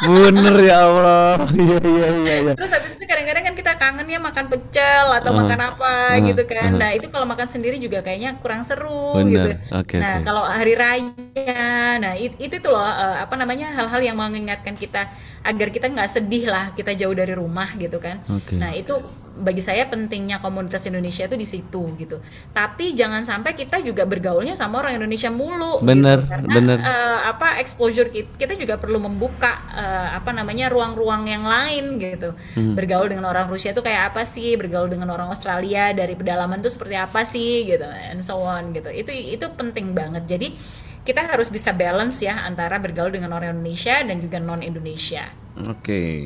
[0.00, 1.36] bener ya Allah.
[1.52, 2.34] Iya iya iya.
[2.48, 2.52] iya.
[2.56, 6.24] Terus habis itu kadang-kadang kan kita kangen ya makan pecel atau uh, makan apa uh,
[6.32, 6.70] gitu kan.
[6.72, 6.80] Uh.
[6.80, 9.30] Nah itu kalau makan sendiri juga kayaknya kurang seru bener.
[9.30, 9.50] gitu.
[9.84, 10.24] Okay, nah okay.
[10.24, 15.12] kalau hari raya, nah itu, itu tuh loh uh, apa namanya hal-hal yang mengingatkan kita
[15.44, 18.24] agar kita nggak sedih lah kita jauh dari rumah gitu kan.
[18.24, 18.56] Okay.
[18.56, 18.96] Nah itu
[19.34, 22.22] bagi saya pentingnya komunitas Indonesia itu di situ gitu.
[22.54, 25.82] Tapi jangan sampai kita juga bergaulnya sama orang Indonesia mulu.
[25.82, 26.30] Bener, gitu.
[26.30, 26.78] Karena, bener.
[26.78, 32.32] Uh, apa exposure kita, kita juga perlu membuka uh, apa namanya ruang-ruang yang lain gitu.
[32.54, 32.78] Hmm.
[32.78, 34.54] Bergaul dengan orang Rusia itu kayak apa sih?
[34.54, 38.88] Bergaul dengan orang Australia dari pedalaman itu seperti apa sih gitu, and so on gitu.
[38.88, 40.30] Itu itu penting banget.
[40.30, 40.54] Jadi
[41.04, 45.28] kita harus bisa balance ya antara bergaul dengan orang Indonesia dan juga non Indonesia.
[45.58, 45.82] Oke.
[45.82, 46.18] Okay.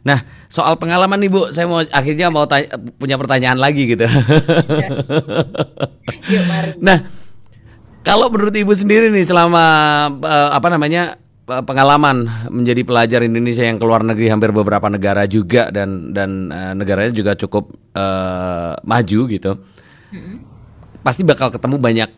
[0.00, 4.08] Nah, soal pengalaman nih Bu, saya mau akhirnya mau tanya, punya pertanyaan lagi gitu.
[6.32, 6.72] Yuk, mari.
[6.80, 7.04] Nah,
[8.00, 9.64] kalau menurut Ibu sendiri nih selama
[10.24, 11.20] uh, apa namanya
[11.52, 16.72] uh, pengalaman menjadi pelajar Indonesia yang keluar negeri hampir beberapa negara juga dan dan uh,
[16.72, 19.52] negaranya juga cukup uh, maju gitu.
[21.04, 22.10] Pasti bakal ketemu banyak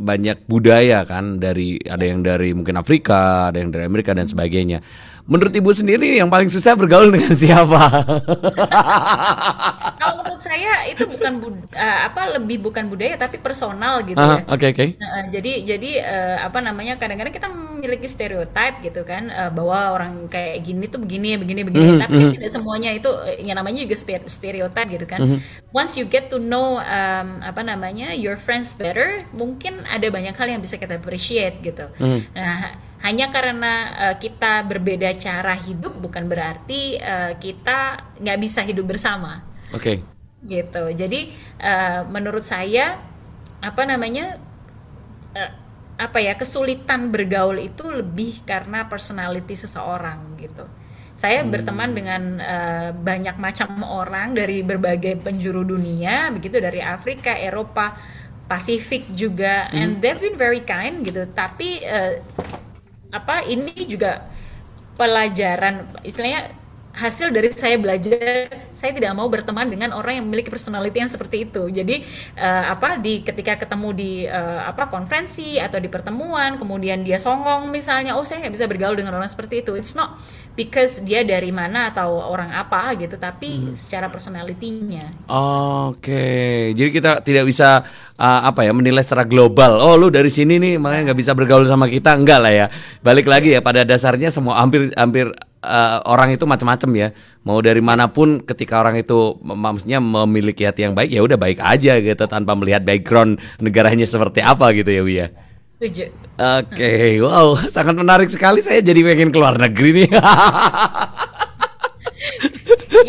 [0.00, 4.82] banyak budaya kan dari ada yang dari mungkin Afrika, ada yang dari Amerika dan sebagainya.
[5.28, 7.80] Menurut Ibu sendiri yang paling susah bergaul dengan siapa?
[10.00, 14.40] Kalau menurut saya itu bukan bud- eh, apa lebih bukan budaya tapi personal gitu Ah,
[14.40, 14.44] ya.
[14.48, 14.84] Oke oke.
[14.96, 20.26] Nah, jadi jadi eh, apa namanya kadang-kadang kita memiliki stereotype gitu kan eh, bahwa orang
[20.26, 23.10] kayak gini tuh begini begini begini tapi kan tidak semuanya itu
[23.40, 23.96] yang namanya juga
[24.26, 25.20] stereotype gitu kan
[25.70, 30.48] once you get to know um, apa namanya your friends better mungkin ada banyak hal
[30.48, 31.86] yang bisa kita appreciate gitu
[32.32, 38.92] nah hanya karena eh, kita berbeda cara hidup bukan berarti eh, kita nggak bisa hidup
[38.92, 39.40] bersama
[39.72, 40.04] Oke.
[40.44, 40.84] gitu.
[40.92, 43.00] Jadi eh, menurut saya
[43.60, 44.36] apa namanya
[45.32, 45.52] eh,
[46.00, 50.64] apa ya kesulitan bergaul itu lebih karena personality seseorang gitu.
[51.16, 57.92] Saya berteman dengan eh, banyak macam orang dari berbagai penjuru dunia, begitu dari Afrika, Eropa,
[58.48, 61.28] Pasifik juga, and they've been very kind gitu.
[61.28, 62.24] Tapi eh,
[63.10, 64.30] apa ini juga
[64.94, 66.59] pelajaran istilahnya
[66.94, 71.46] hasil dari saya belajar saya tidak mau berteman dengan orang yang memiliki personality yang seperti
[71.46, 72.02] itu jadi
[72.34, 77.70] eh, apa di ketika ketemu di eh, apa konferensi atau di pertemuan kemudian dia songong
[77.70, 80.18] misalnya oh saya nggak bisa bergaul dengan orang seperti itu it's not
[80.58, 87.44] because dia dari mana atau orang apa gitu tapi secara personality-nya Oke, jadi kita tidak
[87.46, 87.86] bisa
[88.18, 89.78] uh, apa ya menilai secara global.
[89.78, 92.66] Oh, lu dari sini nih, makanya nggak bisa bergaul sama kita, enggak lah ya.
[93.02, 95.30] Balik lagi ya pada dasarnya semua hampir hampir
[95.64, 97.08] uh, orang itu macam-macam ya.
[97.44, 101.60] Mau dari mana pun, ketika orang itu maksudnya memiliki hati yang baik, ya udah baik
[101.60, 105.26] aja gitu tanpa melihat background negaranya seperti apa gitu ya, Wia.
[105.80, 108.64] setuju Oke, wow, sangat menarik sekali.
[108.64, 110.08] Saya jadi pengen keluar negeri nih.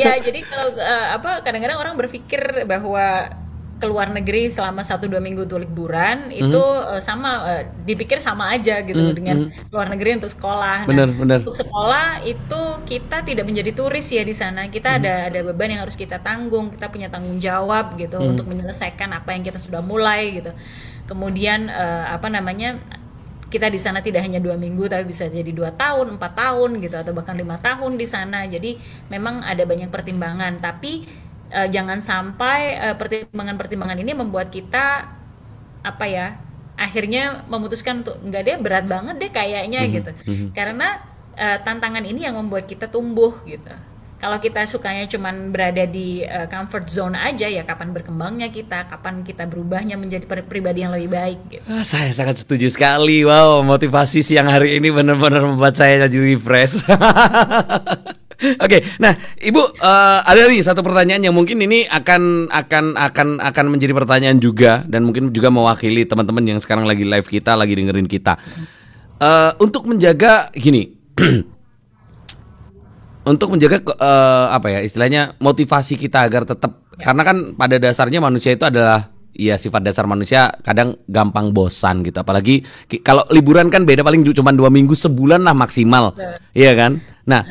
[0.04, 3.32] ya jadi kalau eh, apa kadang-kadang orang berpikir bahwa
[3.82, 6.62] keluar negeri selama satu dua minggu untuk liburan itu
[6.94, 10.86] eh, sama eh, dipikir sama aja gitu dengan luar negeri untuk sekolah.
[10.86, 11.40] Nah, Bener, bener.
[11.42, 14.70] Untuk sekolah itu kita tidak menjadi turis ya di sana.
[14.70, 16.70] Kita ada ada beban yang harus kita tanggung.
[16.78, 20.54] Kita punya tanggung jawab gitu untuk menyelesaikan apa yang kita sudah mulai gitu.
[21.10, 22.78] Kemudian eh, apa namanya
[23.52, 26.96] kita di sana tidak hanya dua minggu tapi bisa jadi dua tahun empat tahun gitu
[26.96, 28.80] atau bahkan lima tahun di sana jadi
[29.12, 31.04] memang ada banyak pertimbangan tapi
[31.52, 35.06] eh, jangan sampai eh, pertimbangan-pertimbangan ini membuat kita
[35.82, 36.28] apa ya
[36.76, 40.12] akhirnya memutuskan untuk enggak deh berat banget deh kayaknya gitu
[40.52, 40.98] karena
[41.36, 43.70] eh, tantangan ini yang membuat kita tumbuh gitu
[44.22, 49.26] kalau kita sukanya cuman berada di eh, comfort zone aja ya kapan berkembangnya kita kapan
[49.26, 53.26] kita berubahnya menjadi pribadi yang lebih baik gitu Ah, Saya sangat setuju sekali.
[53.26, 56.86] Wow, motivasi siang hari ini benar-benar membuat saya jadi refresh.
[58.42, 63.66] Oke, nah Ibu eh, ada nih satu pertanyaan yang mungkin ini akan akan akan akan
[63.70, 68.10] menjadi pertanyaan juga dan mungkin juga mewakili teman-teman yang sekarang lagi live kita, lagi dengerin
[68.10, 68.42] kita.
[69.22, 70.90] Eh, untuk menjaga gini,
[73.32, 78.58] untuk menjaga eh, apa ya istilahnya motivasi kita agar tetap karena kan pada dasarnya manusia
[78.58, 82.26] itu adalah ya sifat dasar manusia kadang gampang bosan gitu.
[82.26, 82.66] Apalagi
[83.06, 86.18] kalau liburan kan beda paling cuma dua minggu sebulan lah maksimal.
[86.58, 87.44] Iya kan nah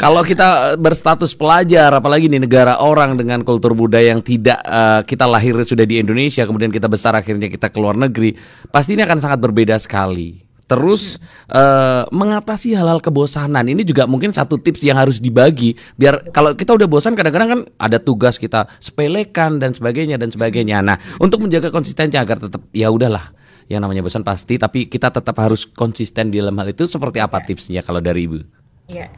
[0.00, 5.28] kalau kita berstatus pelajar apalagi di negara orang dengan kultur budaya yang tidak eh, kita
[5.28, 8.32] lahir sudah di Indonesia kemudian kita besar akhirnya kita keluar negeri
[8.72, 14.58] pasti ini akan sangat berbeda sekali Terus eh, mengatasi hal-hal kebosanan ini juga mungkin satu
[14.58, 19.62] tips yang harus dibagi biar kalau kita udah bosan kadang-kadang kan ada tugas kita sepelekan
[19.62, 20.82] dan sebagainya dan sebagainya.
[20.82, 23.30] Nah untuk menjaga konsistensi agar tetap ya udahlah
[23.70, 27.46] yang namanya bosan pasti tapi kita tetap harus konsisten di dalam hal itu seperti apa
[27.46, 28.42] tipsnya kalau dari ibu?
[28.86, 29.10] Iya.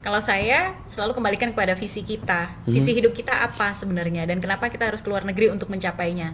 [0.00, 4.88] Kalau saya selalu kembalikan kepada visi kita, visi hidup kita apa sebenarnya dan kenapa kita
[4.88, 6.32] harus keluar negeri untuk mencapainya,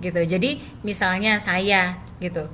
[0.00, 0.16] gitu.
[0.24, 2.48] Jadi misalnya saya, gitu,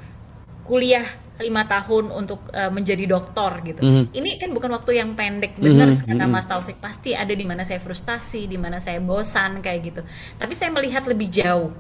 [0.67, 1.07] kuliah
[1.39, 3.83] lima tahun untuk eh, menjadi dokter gitu.
[4.11, 6.83] Ini kan bukan waktu yang pendek, benar kata Mas Taufik.
[6.83, 10.03] Pasti ada di mana saya frustasi, di mana saya bosan kayak gitu.
[10.43, 11.71] Tapi saya melihat lebih jauh,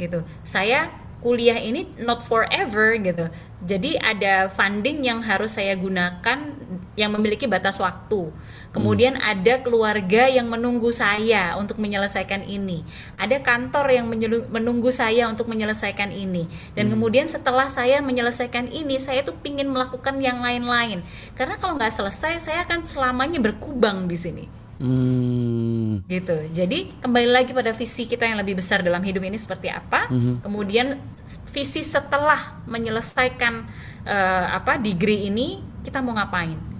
[0.00, 0.24] gitu.
[0.40, 0.88] Saya
[1.26, 3.26] kuliah ini not forever gitu.
[3.66, 6.54] Jadi ada funding yang harus saya gunakan
[6.94, 8.30] yang memiliki batas waktu.
[8.70, 12.86] Kemudian ada keluarga yang menunggu saya untuk menyelesaikan ini.
[13.18, 14.06] Ada kantor yang
[14.46, 16.46] menunggu saya untuk menyelesaikan ini.
[16.78, 21.02] Dan kemudian setelah saya menyelesaikan ini, saya tuh pingin melakukan yang lain-lain.
[21.34, 26.04] Karena kalau nggak selesai, saya akan selamanya berkubang di sini Hmm.
[26.04, 30.12] gitu jadi kembali lagi pada visi kita yang lebih besar dalam hidup ini seperti apa
[30.12, 30.44] hmm.
[30.44, 31.00] kemudian
[31.48, 33.64] visi setelah menyelesaikan
[34.04, 36.76] uh, apa degree ini kita mau ngapain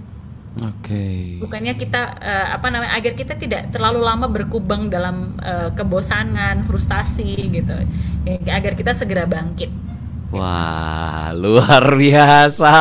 [0.56, 0.88] Oke.
[0.88, 1.24] Okay.
[1.36, 7.36] Bukannya kita uh, apa namanya agar kita tidak terlalu lama berkubang dalam uh, kebosanan, frustasi
[7.52, 7.76] gitu.
[8.24, 9.68] Ya, agar kita segera bangkit.
[10.34, 12.72] Wah, luar biasa.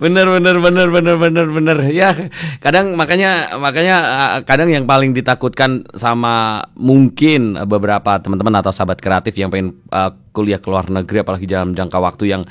[0.00, 1.78] Bener bener bener bener bener bener.
[1.92, 2.16] Ya,
[2.64, 9.36] kadang makanya makanya eh, kadang yang paling ditakutkan sama mungkin beberapa teman-teman atau sahabat kreatif
[9.36, 12.42] yang pengen uh, kuliah ke luar negeri apalagi dalam jangka waktu yang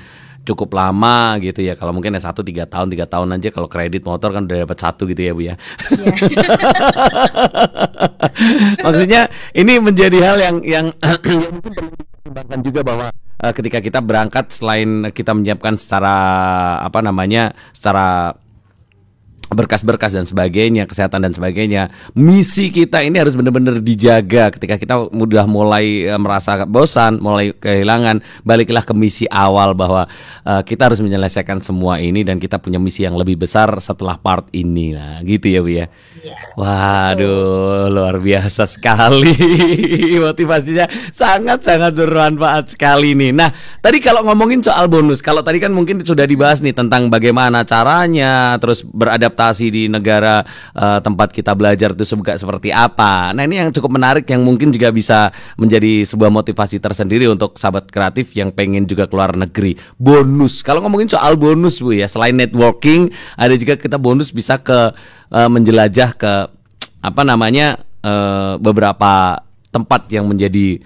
[0.46, 1.78] cukup lama gitu ya.
[1.78, 4.78] Kalau mungkin ya satu tiga tahun tiga tahun aja kalau kredit motor kan udah dapat
[4.78, 5.56] satu gitu ya bu ya.
[5.56, 5.58] Yeah.
[8.86, 9.22] Maksudnya
[9.54, 10.88] ini menjadi hal yang yang,
[12.32, 13.08] perlu juga bahwa
[13.44, 16.16] uh, ketika kita berangkat selain kita menyiapkan secara
[16.82, 18.36] apa namanya secara
[19.52, 21.92] berkas-berkas dan sebagainya, kesehatan dan sebagainya.
[22.16, 28.24] Misi kita ini harus benar-benar dijaga ketika kita mudah mulai uh, merasa bosan, mulai kehilangan,
[28.48, 30.08] baliklah ke misi awal bahwa
[30.48, 34.48] uh, kita harus menyelesaikan semua ini dan kita punya misi yang lebih besar setelah part
[34.56, 34.96] ini.
[34.96, 35.86] Nah, gitu ya, Bu ya.
[36.54, 39.34] Waduh, luar biasa sekali.
[40.26, 43.34] Motivasinya sangat-sangat bermanfaat sekali nih.
[43.34, 43.50] Nah,
[43.82, 48.54] tadi kalau ngomongin soal bonus, kalau tadi kan mungkin sudah dibahas nih tentang bagaimana caranya,
[48.62, 50.46] terus beradaptasi di negara
[50.78, 53.34] uh, tempat kita belajar itu juga seperti apa.
[53.34, 57.90] Nah, ini yang cukup menarik yang mungkin juga bisa menjadi sebuah motivasi tersendiri untuk sahabat
[57.90, 59.74] kreatif yang pengen juga keluar negeri.
[59.98, 60.62] Bonus.
[60.62, 63.10] Kalau ngomongin soal bonus Bu ya, selain networking,
[63.40, 64.94] ada juga kita bonus bisa ke
[65.32, 66.34] uh, menjelajah ke
[67.02, 70.84] apa namanya uh, beberapa tempat yang menjadi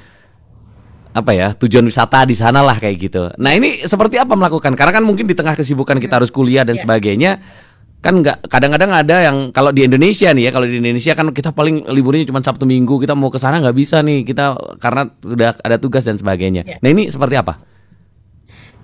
[1.16, 3.32] apa ya tujuan wisata di sana lah kayak gitu.
[3.39, 4.76] Nah ini seperti apa melakukan?
[4.76, 6.84] Karena kan mungkin di tengah kesibukan kita harus kuliah dan yeah.
[6.84, 7.32] sebagainya
[8.04, 11.50] kan nggak kadang-kadang ada yang kalau di Indonesia nih ya kalau di Indonesia kan kita
[11.56, 15.58] paling liburnya cuma Sabtu Minggu kita mau ke sana nggak bisa nih kita karena sudah
[15.58, 16.68] ada tugas dan sebagainya.
[16.68, 16.80] Yeah.
[16.84, 17.74] Nah ini seperti apa?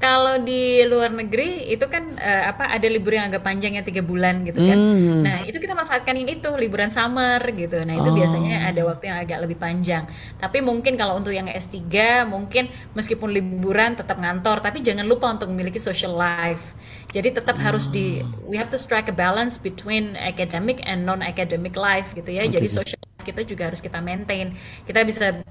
[0.02, 4.42] Kalau di luar negeri itu kan uh, apa ada libur yang agak panjangnya tiga bulan
[4.42, 5.22] gitu kan hmm.
[5.22, 8.16] nah itu kita manfaatkan ini tuh liburan summer gitu nah itu oh.
[8.18, 10.10] biasanya ada waktu yang agak lebih panjang
[10.42, 11.78] tapi mungkin kalau untuk yang S3
[12.26, 16.74] mungkin meskipun liburan tetap ngantor tapi jangan lupa untuk memiliki social life
[17.12, 17.66] jadi tetap hmm.
[17.68, 22.32] harus di we have to strike a balance between academic and non academic life gitu
[22.32, 22.48] ya.
[22.48, 22.56] Okay.
[22.58, 24.54] Jadi social kita juga harus kita maintain.
[24.86, 25.42] Kita bisa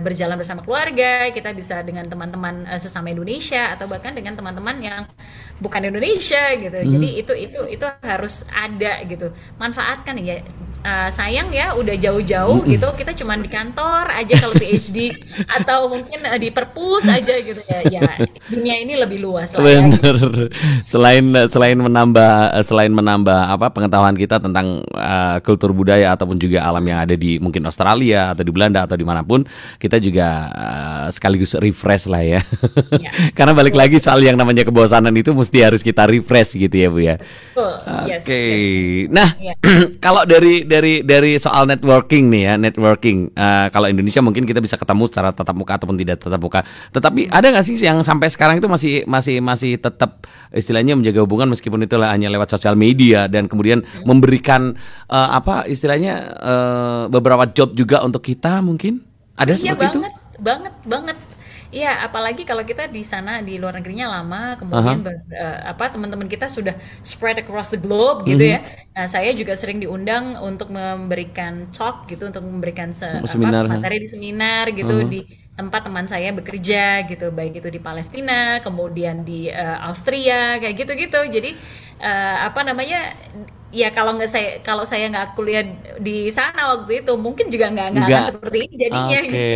[0.00, 5.02] berjalan bersama keluarga, kita bisa dengan teman-teman uh, sesama Indonesia atau bahkan dengan teman-teman yang
[5.58, 6.78] bukan Indonesia gitu.
[6.78, 6.90] Hmm.
[6.94, 9.34] Jadi itu itu itu harus ada gitu.
[9.58, 10.44] Manfaatkan ya.
[10.84, 12.76] Uh, sayang ya udah jauh-jauh hmm.
[12.76, 15.16] gitu kita cuma di kantor aja kalau PhD
[15.56, 17.80] atau mungkin uh, di perpus aja gitu ya.
[17.88, 18.04] Ya
[18.52, 19.80] dunia ini lebih luas lah ya.
[19.80, 20.52] Gitu
[20.84, 26.84] selain selain menambah selain menambah apa pengetahuan kita tentang uh, kultur budaya ataupun juga alam
[26.84, 29.42] yang ada di mungkin Australia atau di Belanda atau di mana pun
[29.78, 32.40] kita juga uh, sekaligus refresh lah ya,
[32.98, 33.10] ya.
[33.36, 37.00] karena balik lagi soal yang namanya kebosanan itu mesti harus kita refresh gitu ya bu
[37.00, 37.16] ya.
[37.54, 38.50] Oke, okay.
[39.06, 39.12] yes.
[39.12, 39.54] nah ya.
[40.04, 44.74] kalau dari dari dari soal networking nih ya networking uh, kalau Indonesia mungkin kita bisa
[44.74, 46.60] ketemu secara tatap muka ataupun tidak tatap muka,
[46.90, 51.50] tetapi ada nggak sih yang sampai sekarang itu masih masih masih tetap istilahnya menjaga hubungan
[51.50, 54.06] meskipun itu hanya lewat sosial media dan kemudian hmm.
[54.06, 54.78] memberikan
[55.10, 59.02] uh, apa istilahnya uh, beberapa job juga untuk kita mungkin
[59.34, 60.00] ada iya, seperti banget, itu
[60.40, 61.18] banget banget
[61.74, 65.10] Iya, apalagi kalau kita di sana di luar negerinya lama, kemudian uh -huh.
[65.10, 68.62] ber, uh, apa teman-teman kita sudah spread across the globe gitu mm -hmm.
[68.62, 68.94] ya.
[68.94, 74.06] Nah, saya juga sering diundang untuk memberikan talk gitu, untuk memberikan se seminar, apa, materi
[74.06, 75.10] di seminar gitu uh -huh.
[75.10, 75.20] di
[75.54, 81.30] tempat teman saya bekerja gitu baik itu di Palestina kemudian di uh, Austria kayak gitu-gitu
[81.30, 81.54] jadi
[82.02, 83.14] uh, apa namanya
[83.74, 85.66] ya kalau nggak saya kalau saya nggak kuliah
[85.98, 89.18] di sana waktu itu mungkin juga nggak nggak seperti ini jadinya.
[89.18, 89.52] Oke okay,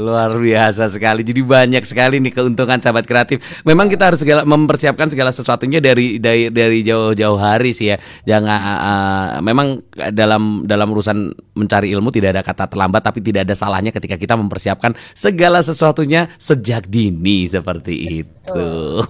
[0.00, 1.20] luar biasa sekali.
[1.20, 3.44] Jadi banyak sekali nih keuntungan sahabat kreatif.
[3.68, 7.96] Memang kita harus segala mempersiapkan segala sesuatunya dari dari dari jauh-jauh hari sih ya.
[8.24, 9.84] Jangan uh, memang
[10.16, 14.32] dalam dalam urusan mencari ilmu tidak ada kata terlambat tapi tidak ada salahnya ketika kita
[14.32, 18.32] mempersiapkan segala sesuatunya sejak dini seperti itu.
[18.48, 19.04] Oh.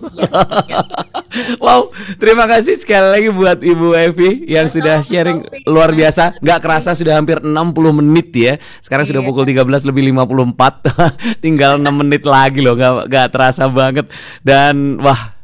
[1.65, 6.41] Wow, terima kasih sekali lagi buat Ibu Evi yang ya, sudah sharing luar biasa.
[6.41, 7.53] Gak kerasa sudah hampir 60
[8.01, 8.57] menit ya.
[8.81, 9.29] Sekarang sudah iya.
[9.29, 10.99] pukul 13 lebih 54.
[11.45, 14.09] Tinggal 6 menit lagi loh, gak, gak terasa banget.
[14.43, 15.39] Dan wah,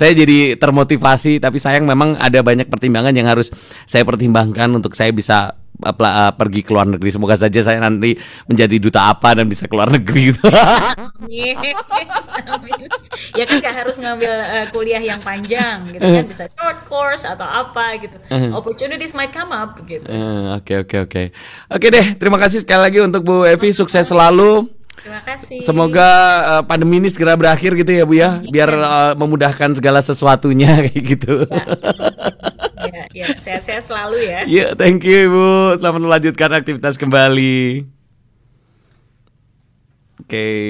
[0.00, 3.52] saya jadi termotivasi tapi sayang memang ada banyak pertimbangan yang harus
[3.84, 7.10] saya pertimbangkan untuk saya bisa uh, pergi ke luar negeri.
[7.12, 8.16] Semoga saja saya nanti
[8.46, 10.46] menjadi duta apa dan bisa keluar negeri gitu.
[13.36, 17.46] ya kan gak harus ngambil uh, kuliah yang panjang gitu kan bisa short course atau
[17.46, 18.16] apa gitu.
[18.54, 20.04] Opportunities might come up gitu.
[20.56, 21.22] Oke oke oke.
[21.70, 24.80] Oke deh, terima kasih sekali lagi untuk Bu Evi sukses selalu.
[25.00, 25.64] Terima kasih.
[25.64, 26.08] Semoga
[26.44, 31.04] uh, pandemi ini segera berakhir gitu ya Bu ya, biar uh, memudahkan segala sesuatunya kayak
[31.16, 31.48] gitu.
[31.48, 31.64] Ya,
[33.14, 34.30] ya, sehat-sehat selalu ya.
[34.30, 35.78] Ya, yeah, thank you Bu.
[35.78, 37.86] Selamat melanjutkan aktivitas kembali.
[40.20, 40.36] Oke.
[40.36, 40.66] Okay.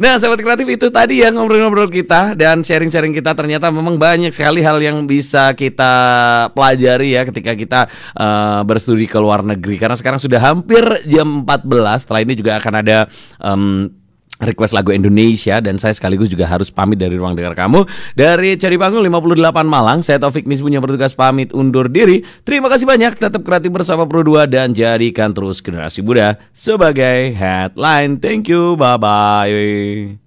[0.00, 4.58] Nah, sahabat kreatif itu tadi ya ngobrol-ngobrol kita dan sharing-sharing kita ternyata memang banyak sekali
[4.58, 5.92] hal yang bisa kita
[6.50, 7.80] pelajari ya ketika kita
[8.16, 12.02] uh, berstudi ke luar negeri karena sekarang sudah hampir jam 14.
[12.02, 12.98] Setelah ini juga akan ada
[13.38, 13.86] um,
[14.42, 17.86] request lagu Indonesia dan saya sekaligus juga harus pamit dari ruang dengar kamu.
[18.18, 22.26] Dari Cari Panggung 58 Malang saya Taufik Misbunya bertugas pamit undur diri.
[22.42, 28.18] Terima kasih banyak tetap kreatif bersama Pro 2 dan jadikan terus generasi muda sebagai headline.
[28.18, 30.18] Thank you bye bye